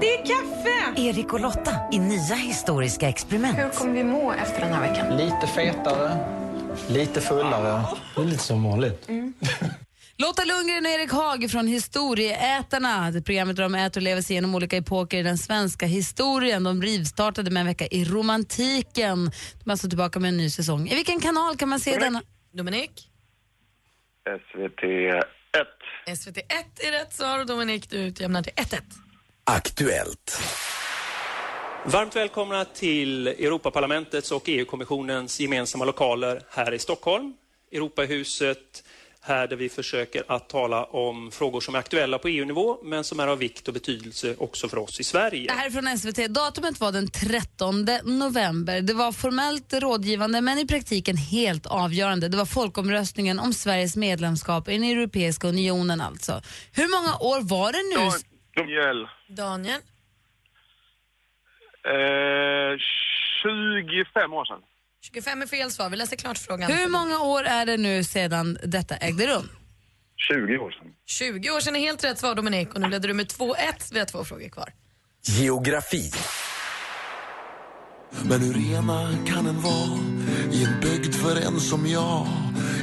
Det 0.00 0.14
är 0.14 0.26
kaffe! 0.26 1.00
Erik 1.00 1.32
och 1.32 1.40
Lotta 1.40 1.70
i 1.92 1.98
nya 1.98 2.34
historiska 2.34 3.08
experiment. 3.08 3.58
Hur 3.58 3.68
kommer 3.68 3.92
vi 3.92 4.04
må 4.04 4.32
efter 4.32 4.60
den 4.60 4.72
här 4.72 4.80
veckan? 4.80 5.16
Lite 5.16 5.46
fetare, 5.46 6.18
lite 6.88 7.20
fullare. 7.20 7.82
Det 8.16 8.22
är 8.22 8.24
lite 8.24 8.42
som 8.42 8.64
vanligt. 8.64 9.08
Lotta 10.16 10.44
Lundgren 10.44 10.84
och 10.86 10.90
Erik 10.90 11.12
Haag 11.12 11.50
från 11.50 11.66
Historieätarna. 11.66 13.10
Det 13.10 13.22
programmet 13.22 13.56
där 13.56 13.62
de 13.62 13.74
äter 13.74 14.00
och 14.00 14.02
lever 14.02 14.22
sig 14.22 14.34
igenom 14.34 14.54
olika 14.54 14.76
epoker 14.76 15.18
i 15.18 15.22
den 15.22 15.38
svenska 15.38 15.86
historien. 15.86 16.64
De 16.64 16.82
rivstartade 16.82 17.50
med 17.50 17.60
en 17.60 17.66
vecka 17.66 17.86
i 17.86 18.04
romantiken. 18.04 19.30
De 19.64 19.70
är 19.70 19.72
alltså 19.72 19.88
tillbaka 19.88 20.20
med 20.20 20.28
en 20.28 20.36
ny 20.36 20.50
säsong. 20.50 20.88
I 20.88 20.94
vilken 20.94 21.20
kanal 21.20 21.56
kan 21.56 21.68
man 21.68 21.80
se 21.80 21.98
denna? 21.98 22.22
Dominik? 22.52 23.10
SVT 24.52 24.82
1. 26.08 26.18
SVT 26.18 26.38
1 26.38 26.46
är 26.78 26.92
rätt 26.92 27.12
svar 27.12 27.38
och 27.38 27.46
Dominik 27.46 27.90
du 27.90 27.96
utjämnar 27.96 28.42
till 28.42 28.52
1-1. 28.52 28.80
Aktuellt. 29.46 30.42
Varmt 31.86 32.16
välkomna 32.16 32.64
till 32.64 33.26
Europaparlamentets 33.26 34.32
och 34.32 34.42
EU-kommissionens 34.46 35.40
gemensamma 35.40 35.84
lokaler 35.84 36.42
här 36.50 36.74
i 36.74 36.78
Stockholm. 36.78 37.34
Europahuset, 37.72 38.84
här 39.20 39.46
där 39.46 39.56
vi 39.56 39.68
försöker 39.68 40.22
att 40.28 40.48
tala 40.48 40.84
om 40.84 41.30
frågor 41.30 41.60
som 41.60 41.74
är 41.74 41.78
aktuella 41.78 42.18
på 42.18 42.28
EU-nivå 42.28 42.78
men 42.84 43.04
som 43.04 43.20
är 43.20 43.26
av 43.26 43.38
vikt 43.38 43.68
och 43.68 43.74
betydelse 43.74 44.34
också 44.38 44.68
för 44.68 44.78
oss 44.78 45.00
i 45.00 45.04
Sverige. 45.04 45.46
Det 45.46 45.52
här 45.52 45.66
är 45.66 45.70
från 45.70 45.98
SVT. 45.98 46.34
Datumet 46.34 46.80
var 46.80 46.92
den 46.92 47.10
13 47.10 47.86
november. 48.04 48.80
Det 48.80 48.94
var 48.94 49.12
formellt 49.12 49.72
rådgivande 49.72 50.40
men 50.40 50.58
i 50.58 50.66
praktiken 50.66 51.16
helt 51.16 51.66
avgörande. 51.66 52.28
Det 52.28 52.36
var 52.36 52.46
folkomröstningen 52.46 53.38
om 53.38 53.52
Sveriges 53.52 53.96
medlemskap 53.96 54.68
i 54.68 54.72
den 54.72 54.84
Europeiska 54.84 55.48
unionen 55.48 56.00
alltså. 56.00 56.42
Hur 56.72 56.88
många 56.88 57.16
år 57.18 57.40
var 57.40 57.72
det 57.72 58.00
nu? 58.00 58.33
Daniel. 58.56 59.08
Daniel? 59.28 59.80
Eh, 61.86 62.78
25 63.42 64.32
år 64.32 64.44
sedan. 64.44 64.60
25 65.02 65.42
är 65.42 65.46
fel 65.46 65.70
svar. 65.70 65.90
Vi 65.90 65.96
läser 65.96 66.16
klart 66.16 66.38
frågan. 66.38 66.72
Hur 66.72 66.88
många 66.88 67.20
år 67.20 67.42
är 67.44 67.66
det 67.66 67.76
nu 67.76 68.04
sedan 68.04 68.58
detta 68.64 68.96
ägde 68.96 69.26
rum? 69.26 69.48
20 70.16 70.58
år 70.58 70.70
sedan. 70.70 70.86
20 71.06 71.50
år 71.50 71.60
sedan 71.60 71.76
är 71.76 71.80
helt 71.80 72.04
rätt 72.04 72.18
svar 72.18 72.34
Dominik 72.34 72.74
och 72.74 72.80
nu 72.80 72.88
leder 72.88 73.08
du 73.08 73.14
med 73.14 73.26
2-1. 73.26 73.54
Vi 73.92 73.98
har 73.98 74.06
två 74.06 74.24
frågor 74.24 74.48
kvar. 74.48 74.72
Geografi. 75.22 76.10
Men 78.22 78.40
hur 78.40 78.74
ena 78.74 79.10
kan 79.26 79.46
en 79.46 79.60
vara 79.60 79.98
i 80.52 80.64
en 80.64 80.80
bygd 80.80 81.14
för 81.14 81.36
en 81.36 81.60
som 81.60 81.86
jag 81.86 82.26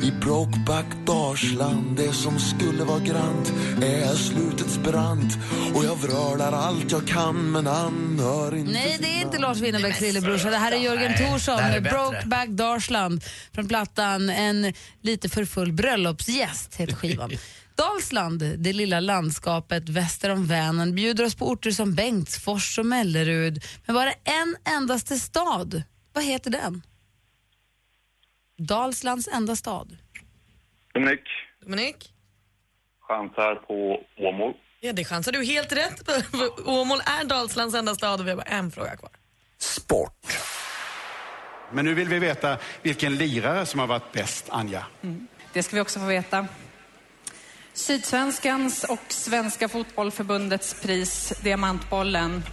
I 0.03 0.11
Brokeback 0.11 0.85
Dalsland, 1.05 1.97
det 1.97 2.13
som 2.13 2.39
skulle 2.39 2.83
vara 2.83 2.99
grant 2.99 3.53
är 3.81 4.15
slutets 4.15 4.77
brant 4.77 5.37
och 5.75 5.85
jag 5.85 5.95
vrölar 5.95 6.51
allt 6.51 6.91
jag 6.91 7.07
kan 7.07 7.51
men 7.51 7.67
han 7.67 8.19
hör 8.19 8.55
inte 8.55 8.71
Nej, 8.71 8.97
det 9.01 9.07
är 9.07 9.21
inte 9.21 9.37
Lars 9.37 9.59
Winnerbäcks 9.59 10.01
lillebrorsa. 10.01 10.49
Det 10.49 10.57
här 10.57 10.71
är 10.71 10.77
Jörgen 10.77 11.13
Thorsson 11.17 11.55
med. 11.55 11.83
Brokeback 11.83 12.49
Dalsland 12.49 13.23
från 13.55 13.67
plattan 13.67 14.29
En 14.29 14.73
lite 15.01 15.29
för 15.29 15.45
full 15.45 15.71
bröllopsgäst 15.73 16.75
heter 16.75 16.95
skivan. 17.01 17.31
Dalsland, 17.81 18.43
det 18.57 18.73
lilla 18.73 18.99
landskapet 18.99 19.89
väster 19.89 20.29
om 20.29 20.45
Vänern, 20.47 20.95
bjuder 20.95 21.25
oss 21.25 21.35
på 21.35 21.45
orter 21.45 21.71
som 21.71 21.95
Bengtsfors 21.95 22.79
och 22.79 22.85
Mellerud, 22.85 23.63
men 23.85 23.95
bara 23.95 24.11
en 24.11 24.55
endaste 24.65 25.15
stad. 25.15 25.83
Vad 26.13 26.23
heter 26.23 26.51
den? 26.51 26.81
Dalslands 28.57 29.27
enda 29.27 29.55
stad. 29.55 29.97
Dominik, 30.93 31.19
Dominik? 31.61 32.13
chansar 32.99 33.55
på 33.55 33.99
Åmål. 34.17 34.53
Ja, 34.79 34.93
det 34.93 35.05
chansar 35.05 35.31
du 35.31 35.45
helt 35.45 35.71
rätt 35.71 36.05
på. 36.05 36.11
Åmål 36.71 36.99
är 36.99 37.25
Dalslands 37.25 37.75
enda 37.75 37.95
stad 37.95 38.19
och 38.19 38.25
vi 38.25 38.29
har 38.29 38.37
bara 38.37 38.43
en 38.43 38.71
fråga 38.71 38.97
kvar. 38.97 39.11
Men 41.71 41.85
nu 41.85 41.93
vill 41.93 42.07
vi 42.07 42.19
veta 42.19 42.57
vilken 42.81 43.15
lirare 43.15 43.65
som 43.65 43.79
har 43.79 43.87
varit 43.87 44.11
bäst, 44.11 44.49
Anja. 44.49 44.85
Det 45.53 45.63
ska 45.63 45.75
vi 45.75 45.81
också 45.81 45.99
få 45.99 46.05
veta. 46.05 46.47
Sydsvenskans 47.73 48.83
och 48.83 48.99
Svenska 49.07 49.69
fotbollförbundets 49.69 50.81
pris, 50.81 51.33
Diamantbollen, 51.43 52.43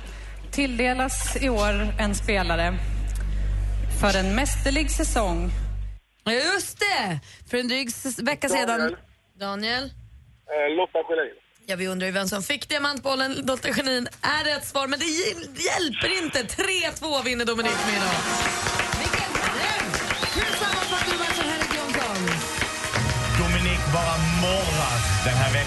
tilldelas 0.53 1.37
i 1.43 1.49
år 1.49 1.95
en 2.01 2.15
spelare 2.15 2.75
för 4.01 4.19
en 4.19 4.35
mästerlig 4.35 4.91
säsong. 4.91 5.51
Ja, 6.25 6.33
Just 6.33 6.79
det! 6.81 7.21
För 7.51 7.57
en 7.59 7.69
dryg 7.69 7.89
vecka 8.23 8.49
sedan. 8.49 8.97
Daniel? 9.41 9.83
Eh, 9.85 10.77
Lotta 10.77 10.99
Schelin. 11.09 11.35
Ja, 11.67 11.77
vi 11.77 11.87
undrar 11.89 12.07
ju 12.07 12.13
vem 12.13 12.29
som 12.29 12.43
fick 12.43 12.69
diamantbollen. 12.69 13.33
Lotta 13.33 13.69
Genin 13.73 14.09
är 14.23 14.45
rätt 14.45 14.67
svar, 14.67 14.87
men 14.87 14.99
det 14.99 15.05
hjäl- 15.05 15.49
hjälper 15.57 16.23
inte. 16.25 16.43
3-2 16.43 17.23
vinner 17.25 17.45
Dominik 17.45 17.77
med 17.87 17.95
idag. 17.97 18.15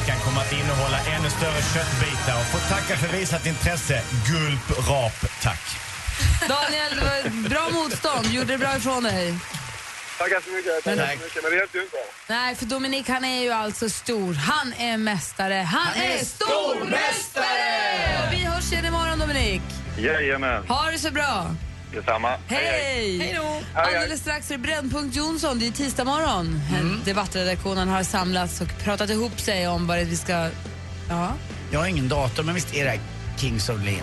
Veckan 0.01 0.19
kommer 0.25 0.41
att 0.41 0.53
innehålla 0.53 0.97
ännu 0.97 1.29
större 1.29 1.61
köttbitar 1.73 2.39
och 2.39 2.45
får 2.45 2.59
tacka 2.75 2.97
för 2.97 3.17
visat 3.17 3.45
intresse. 3.45 4.01
Gulp, 4.27 4.87
rap, 4.89 5.25
tack. 5.41 5.61
Daniel, 6.47 7.29
bra 7.49 7.69
motstånd. 7.69 8.27
Gjorde 8.27 8.47
det 8.53 8.57
bra 8.57 8.75
ifrån 8.77 9.03
dig. 9.03 9.35
Tackar 10.17 10.41
så 10.41 10.49
mycket. 10.51 10.83
Tackar 10.83 11.05
Tack. 11.05 11.17
så 11.17 11.23
mycket. 11.23 11.43
Men 11.43 11.51
det 11.51 11.57
hjälpte 11.57 11.77
ju 11.77 11.83
inte. 11.83 11.97
Nej, 12.27 12.55
för 12.55 12.65
Dominik 12.65 13.09
han 13.09 13.25
är 13.25 13.41
ju 13.43 13.51
alltså 13.51 13.89
stor. 13.89 14.33
Han 14.33 14.73
är 14.73 14.97
mästare. 14.97 15.53
Han, 15.53 16.01
är, 16.01 16.25
stormästare! 16.25 18.27
Och 18.27 18.33
vi 18.33 18.43
hörs 18.45 18.71
igen 18.71 18.85
imorgon 18.85 19.19
Dominik. 19.19 19.61
Jajamän. 19.97 20.67
Ha 20.67 20.91
det 20.91 20.97
så 20.97 21.11
bra. 21.11 21.55
Detsamma. 21.93 22.29
Hej! 22.47 23.17
Hej 23.19 23.33
då! 23.37 23.61
Alldeles 23.81 24.21
strax 24.21 24.51
är 24.51 24.55
det 24.57 24.63
Brännpunkt 24.63 25.15
Jonsson. 25.15 25.59
Det 25.59 25.67
är 25.67 25.71
tisdag 25.71 26.03
morgon. 26.05 26.61
Debattredaktionen 27.05 27.87
har 27.87 28.03
samlats 28.03 28.61
och 28.61 28.67
pratat 28.83 29.09
ihop 29.09 29.39
sig 29.39 29.67
om 29.67 29.87
vad 29.87 29.97
det 29.97 30.03
vi 30.03 30.17
ska... 30.17 30.49
Ja, 31.09 31.33
Jag 31.71 31.79
har 31.79 31.87
ingen 31.87 32.09
dator, 32.09 32.43
men 32.43 32.55
visst 32.55 32.75
är 32.75 32.85
det 32.85 32.99
Kings 33.37 33.69
of 33.69 33.83
Leon? 33.83 34.01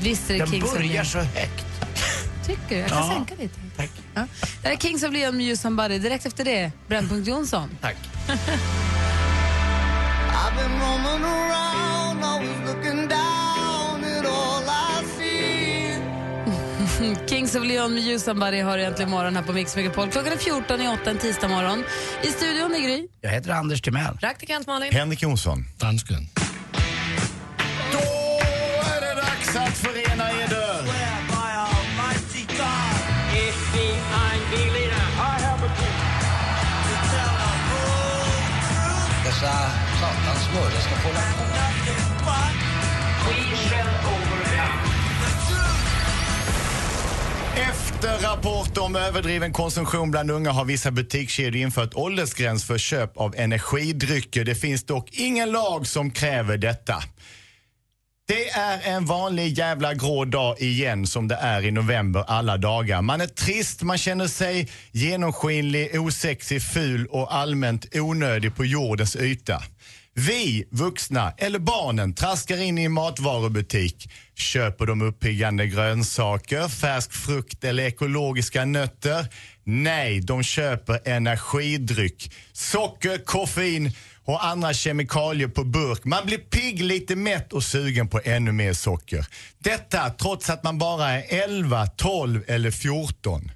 visst 0.00 0.30
är 0.30 0.34
det 0.34 0.38
Den 0.40 0.48
Kings 0.50 0.64
of 0.64 0.72
börjar 0.74 0.92
Leon. 0.92 1.04
så 1.06 1.18
högt. 1.18 1.66
Tycker 2.46 2.60
du? 2.68 2.76
Jag 2.76 2.88
kan 2.88 2.98
Ja. 2.98 3.12
sänka 3.14 3.34
lite. 3.42 3.60
Tack. 3.76 3.90
Ja. 4.14 4.26
Det 4.62 4.68
här 4.68 4.74
är 4.74 4.78
Kings 4.78 5.02
of 5.02 5.12
Leon 5.12 5.36
med 5.36 5.46
You 5.46 5.56
Somebody. 5.56 5.98
Direkt 5.98 6.26
efter 6.26 6.44
det, 6.44 6.72
Brännpunkt 6.88 7.28
Jonsson. 7.28 7.70
Tack. 7.80 7.96
I've 10.32 10.56
been 10.56 10.80
roaming 10.80 11.24
around, 11.24 12.24
always 12.24 12.56
looking 12.66 13.08
down 13.08 13.49
Kings 17.26 17.54
of 17.54 17.64
Leon 17.64 17.94
med 17.94 18.02
You 18.02 18.18
Somebody 18.18 18.60
har 18.60 18.78
egentligen 18.78 19.10
morgon 19.10 19.36
här 19.36 19.42
på 19.42 19.52
Mix 19.52 19.76
Megapol. 19.76 20.10
Klockan 20.10 20.32
är 20.32 20.36
14 20.36 20.80
i 20.80 20.88
8 20.88 21.10
en 21.10 21.18
tisdag 21.18 21.48
morgon. 21.48 21.84
I 22.22 22.26
studion 22.26 22.74
är 22.74 22.80
Gry. 22.80 23.08
Jag 23.20 23.30
heter 23.30 23.50
Anders 23.50 23.82
Timell. 23.82 24.16
Praktikant 24.20 24.66
Malin. 24.66 24.92
Henrik 24.92 25.22
Jonsson. 25.22 25.64
Dansken. 25.78 26.28
Då 27.92 27.98
är 28.96 29.00
det 29.00 29.14
dags 29.20 29.56
att 29.56 29.76
förena 29.78 30.30
eder. 30.30 30.70
Dessa 39.24 39.52
satans 40.00 40.44
smörre 40.50 40.80
ska 40.80 40.94
få 40.94 41.08
hålla 41.08 41.20
på. 41.20 41.50
Efter 47.56 48.18
rapporter 48.18 48.82
om 48.82 48.96
överdriven 48.96 49.52
konsumtion 49.52 50.10
bland 50.10 50.30
unga 50.30 50.50
har 50.50 50.64
vissa 50.64 50.90
butikskedjor 50.90 51.56
infört 51.56 51.94
åldersgräns 51.94 52.64
för 52.64 52.78
köp 52.78 53.16
av 53.16 53.34
energidrycker. 53.36 54.44
Det 54.44 54.54
finns 54.54 54.84
dock 54.84 55.08
ingen 55.12 55.50
lag 55.50 55.86
som 55.86 56.10
kräver 56.10 56.56
detta. 56.56 57.02
Det 58.28 58.50
är 58.50 58.80
en 58.96 59.06
vanlig 59.06 59.58
jävla 59.58 59.94
grå 59.94 60.24
dag 60.24 60.60
igen 60.60 61.06
som 61.06 61.28
det 61.28 61.34
är 61.34 61.64
i 61.64 61.70
november 61.70 62.24
alla 62.26 62.56
dagar. 62.56 63.02
Man 63.02 63.20
är 63.20 63.26
trist, 63.26 63.82
man 63.82 63.98
känner 63.98 64.26
sig 64.26 64.68
genomskinlig, 64.92 66.00
osexig, 66.00 66.62
ful 66.62 67.06
och 67.06 67.34
allmänt 67.34 67.96
onödig 67.96 68.56
på 68.56 68.64
jordens 68.64 69.16
yta. 69.16 69.62
Vi 70.14 70.64
vuxna, 70.70 71.32
eller 71.38 71.58
barnen, 71.58 72.14
traskar 72.14 72.62
in 72.62 72.78
i 72.78 72.84
en 72.84 72.92
matvarubutik. 72.92 74.10
Köper 74.34 74.86
de 74.86 75.02
uppiggande 75.02 75.66
grönsaker, 75.66 76.68
färsk 76.68 77.12
frukt 77.12 77.64
eller 77.64 77.82
ekologiska 77.82 78.64
nötter? 78.64 79.26
Nej, 79.64 80.20
de 80.20 80.42
köper 80.42 81.08
energidryck. 81.08 82.32
Socker, 82.52 83.24
koffein 83.24 83.92
och 84.24 84.46
andra 84.46 84.72
kemikalier 84.72 85.48
på 85.48 85.64
burk. 85.64 86.04
Man 86.04 86.26
blir 86.26 86.38
pigg, 86.38 86.82
lite 86.82 87.16
mätt 87.16 87.52
och 87.52 87.62
sugen 87.64 88.08
på 88.08 88.20
ännu 88.24 88.52
mer 88.52 88.72
socker. 88.72 89.26
Detta 89.58 90.10
trots 90.10 90.50
att 90.50 90.64
man 90.64 90.78
bara 90.78 91.10
är 91.10 91.44
11, 91.44 91.86
12 91.86 92.44
eller 92.46 92.70
14. 92.70 93.50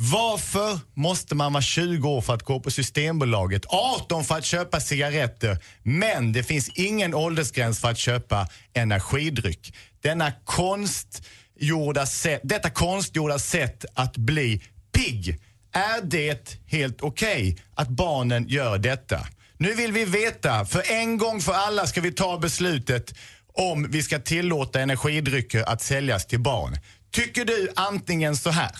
Varför 0.00 0.80
måste 0.94 1.34
man 1.34 1.52
vara 1.52 1.62
20 1.62 2.08
år 2.08 2.20
för 2.20 2.34
att 2.34 2.42
gå 2.42 2.60
på 2.60 2.70
Systembolaget, 2.70 3.64
18 3.68 4.24
för 4.24 4.34
att 4.34 4.44
köpa 4.44 4.80
cigaretter, 4.80 5.58
men 5.82 6.32
det 6.32 6.42
finns 6.42 6.68
ingen 6.68 7.14
åldersgräns 7.14 7.80
för 7.80 7.88
att 7.88 7.98
köpa 7.98 8.48
energidryck? 8.72 9.74
Denna 10.02 10.32
konstgjorda 10.44 12.06
sätt, 12.06 12.40
detta 12.44 12.70
konstgjorda 12.70 13.38
sätt 13.38 13.84
att 13.94 14.16
bli 14.16 14.62
pigg, 14.92 15.40
är 15.72 16.02
det 16.02 16.60
helt 16.66 17.00
okej 17.00 17.58
att 17.74 17.88
barnen 17.88 18.48
gör 18.48 18.78
detta? 18.78 19.26
Nu 19.56 19.74
vill 19.74 19.92
vi 19.92 20.04
veta, 20.04 20.64
för 20.64 20.92
en 20.92 21.18
gång 21.18 21.40
för 21.40 21.52
alla 21.52 21.86
ska 21.86 22.00
vi 22.00 22.12
ta 22.12 22.38
beslutet 22.38 23.14
om 23.52 23.90
vi 23.90 24.02
ska 24.02 24.18
tillåta 24.18 24.80
energidrycker 24.80 25.62
att 25.62 25.82
säljas 25.82 26.26
till 26.26 26.40
barn. 26.40 26.78
Tycker 27.10 27.44
du 27.44 27.68
antingen 27.76 28.36
så 28.36 28.50
här? 28.50 28.70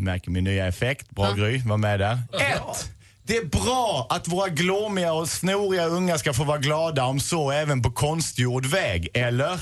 Märker 0.00 0.30
min 0.30 0.44
nya 0.44 0.66
effekt. 0.66 1.10
Bra 1.10 1.32
Gry, 1.32 1.62
var 1.66 1.76
med 1.76 2.00
där. 2.00 2.18
Ett. 2.32 2.90
Det 3.22 3.36
är 3.36 3.44
bra 3.44 4.06
att 4.10 4.28
våra 4.28 4.48
glåmiga 4.48 5.12
och 5.12 5.28
snoriga 5.28 5.84
unga 5.86 6.18
ska 6.18 6.32
få 6.32 6.44
vara 6.44 6.58
glada 6.58 7.04
om 7.04 7.20
så 7.20 7.50
även 7.50 7.82
på 7.82 7.90
konstgjord 7.90 8.66
väg, 8.66 9.08
eller? 9.14 9.58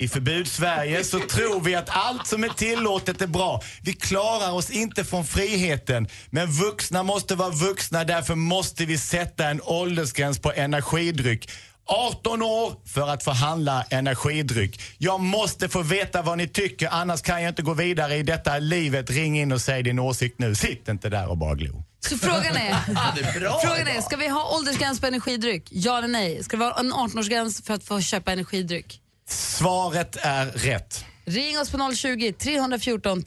I 0.00 0.08
förbud-Sverige 0.08 1.04
så 1.04 1.18
tror 1.18 1.60
vi 1.60 1.74
att 1.74 1.88
allt 1.88 2.26
som 2.26 2.44
är 2.44 2.48
tillåtet 2.48 3.22
är 3.22 3.26
bra. 3.26 3.62
Vi 3.82 3.92
klarar 3.92 4.52
oss 4.52 4.70
inte 4.70 5.04
från 5.04 5.24
friheten. 5.24 6.08
Men 6.30 6.50
vuxna 6.50 7.02
måste 7.02 7.34
vara 7.34 7.50
vuxna, 7.50 8.04
därför 8.04 8.34
måste 8.34 8.84
vi 8.84 8.98
sätta 8.98 9.48
en 9.48 9.60
åldersgräns 9.62 10.38
på 10.38 10.52
energidryck. 10.52 11.50
18 11.90 12.42
år 12.42 12.72
för 12.86 13.08
att 13.08 13.24
få 13.24 13.30
handla 13.30 13.82
energidryck. 13.90 14.80
Jag 14.98 15.20
måste 15.20 15.68
få 15.68 15.82
veta 15.82 16.22
vad 16.22 16.38
ni 16.38 16.48
tycker, 16.48 16.88
annars 16.92 17.22
kan 17.22 17.42
jag 17.42 17.50
inte 17.50 17.62
gå 17.62 17.74
vidare 17.74 18.16
i 18.16 18.22
detta 18.22 18.58
livet. 18.58 19.10
Ring 19.10 19.40
in 19.40 19.52
och 19.52 19.60
säg 19.60 19.82
din 19.82 19.98
åsikt 19.98 20.38
nu. 20.38 20.54
Sitt 20.54 20.88
inte 20.88 21.08
där 21.08 21.30
och 21.30 21.38
bara 21.38 21.54
glo. 21.54 21.84
Så 22.08 22.18
frågan 22.18 22.56
är, 22.56 22.74
frågan 23.66 23.88
är, 23.88 24.00
ska 24.00 24.16
vi 24.16 24.28
ha 24.28 24.56
åldersgräns 24.56 25.00
på 25.00 25.06
energidryck? 25.06 25.68
Ja 25.70 25.98
eller 25.98 26.08
nej? 26.08 26.44
Ska 26.44 26.56
det 26.56 26.60
vara 26.60 26.80
en 26.80 26.92
18-årsgräns 26.92 27.64
för 27.66 27.74
att 27.74 27.84
få 27.84 28.00
köpa 28.00 28.32
energidryck? 28.32 29.00
Svaret 29.28 30.16
är 30.22 30.46
rätt. 30.46 31.04
Ring 31.24 31.58
oss 31.58 31.70
på 31.70 31.92
020 31.94 32.32
314 32.32 33.22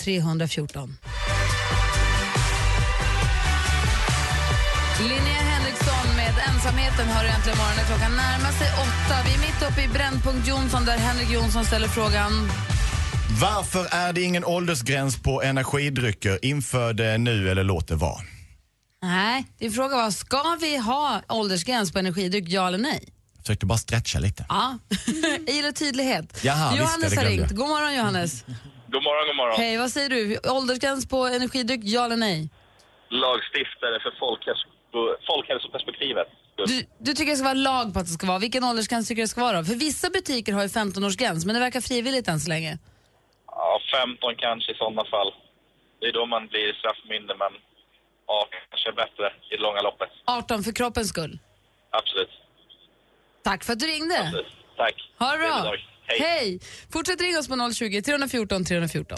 Ensamheten 6.73 7.07
hör 7.07 7.25
äntligen 7.25 7.57
morgonen. 7.57 7.85
Klockan 7.87 8.11
närmar 8.15 8.51
sig 8.51 8.67
åtta. 8.85 9.15
Vi 9.25 9.33
är 9.33 9.39
mitt 9.47 9.71
uppe 9.71 9.81
i 9.81 9.87
Brännpunkt 9.87 10.47
Jonsson 10.47 10.85
där 10.85 10.97
Henrik 10.97 11.29
Jonsson 11.31 11.65
ställer 11.65 11.87
frågan. 11.87 12.31
Varför 13.41 13.85
är 13.95 14.13
det 14.13 14.21
ingen 14.21 14.45
åldersgräns 14.45 15.21
på 15.23 15.41
energidrycker? 15.41 16.45
Inför 16.45 16.93
det 16.93 17.17
nu 17.17 17.49
eller 17.51 17.63
låt 17.63 17.87
det 17.87 17.95
vara. 17.95 18.19
Nej, 19.03 19.45
din 19.59 19.71
fråga 19.71 19.95
var, 19.95 20.11
ska 20.11 20.57
vi 20.61 20.77
ha 20.77 21.21
åldersgräns 21.29 21.91
på 21.93 21.99
energidryck, 21.99 22.45
ja 22.47 22.67
eller 22.67 22.77
nej? 22.77 23.03
Jag 23.35 23.41
försökte 23.45 23.65
bara 23.65 23.77
stretcha 23.77 24.19
lite. 24.19 24.45
Ja, 24.49 24.77
jag 25.47 25.55
gillar 25.55 25.71
tydlighet. 25.71 26.39
Jaha, 26.43 26.69
visst, 26.71 26.79
Johannes 26.81 27.13
det 27.15 27.21
har 27.21 27.25
ringt. 27.29 27.51
God 27.51 27.69
morgon 27.69 27.95
Johannes. 27.95 28.43
God 28.93 29.03
morgon, 29.03 29.27
god 29.27 29.35
morgon. 29.35 29.55
Hej, 29.57 29.77
vad 29.77 29.91
säger 29.91 30.09
du? 30.09 30.37
Åldersgräns 30.49 31.07
på 31.07 31.25
energidryck, 31.25 31.81
ja 31.83 32.05
eller 32.05 32.17
nej? 32.17 32.49
Lagstiftare 33.09 33.95
för 34.03 34.11
folkhälso- 34.23 35.15
folkhälsoperspektivet. 35.29 36.27
Du, 36.57 36.85
du 36.99 37.13
tycker 37.13 37.31
det 37.31 37.37
ska 37.37 37.43
vara 37.43 37.53
lag 37.53 37.93
på 37.93 37.99
att 37.99 38.05
det 38.05 38.11
ska 38.11 38.27
vara. 38.27 38.39
Vilken 38.39 38.63
åldersgräns 38.63 39.07
tycker 39.07 39.21
du 39.21 39.23
det 39.23 39.27
ska 39.27 39.41
vara? 39.41 39.57
då? 39.57 39.63
För 39.65 39.75
vissa 39.75 40.09
butiker 40.09 40.53
har 40.53 40.61
ju 40.61 40.67
15-årsgräns, 40.67 41.45
men 41.45 41.53
det 41.55 41.59
verkar 41.59 41.81
frivilligt 41.81 42.27
än 42.27 42.39
så 42.39 42.49
länge. 42.49 42.77
Ja, 43.47 43.79
15 44.05 44.35
kanske 44.37 44.71
i 44.71 44.75
sådana 44.75 45.05
fall. 45.05 45.33
Det 45.99 46.07
är 46.07 46.13
då 46.13 46.25
man 46.25 46.47
blir 46.47 46.73
straffmyndig, 46.73 47.35
men 47.43 47.53
ja, 48.27 48.47
kanske 48.69 48.91
bättre 48.91 49.25
i 49.51 49.55
det 49.55 49.61
långa 49.61 49.81
loppet. 49.81 50.09
18 50.25 50.63
för 50.63 50.71
kroppens 50.71 51.09
skull. 51.09 51.39
Absolut. 51.89 52.29
Tack 53.43 53.63
för 53.63 53.73
att 53.73 53.79
du 53.79 53.85
ringde. 53.85 54.43
Tack. 54.77 54.95
Ha 55.19 55.31
det 55.31 55.37
bra. 55.37 55.75
Hej. 56.05 56.19
Hej. 56.19 56.59
Fortsätt 56.93 57.21
ringa 57.21 57.39
oss 57.39 57.47
på 57.47 57.71
020 57.73 58.01
314 58.01 58.65
314. 58.65 59.17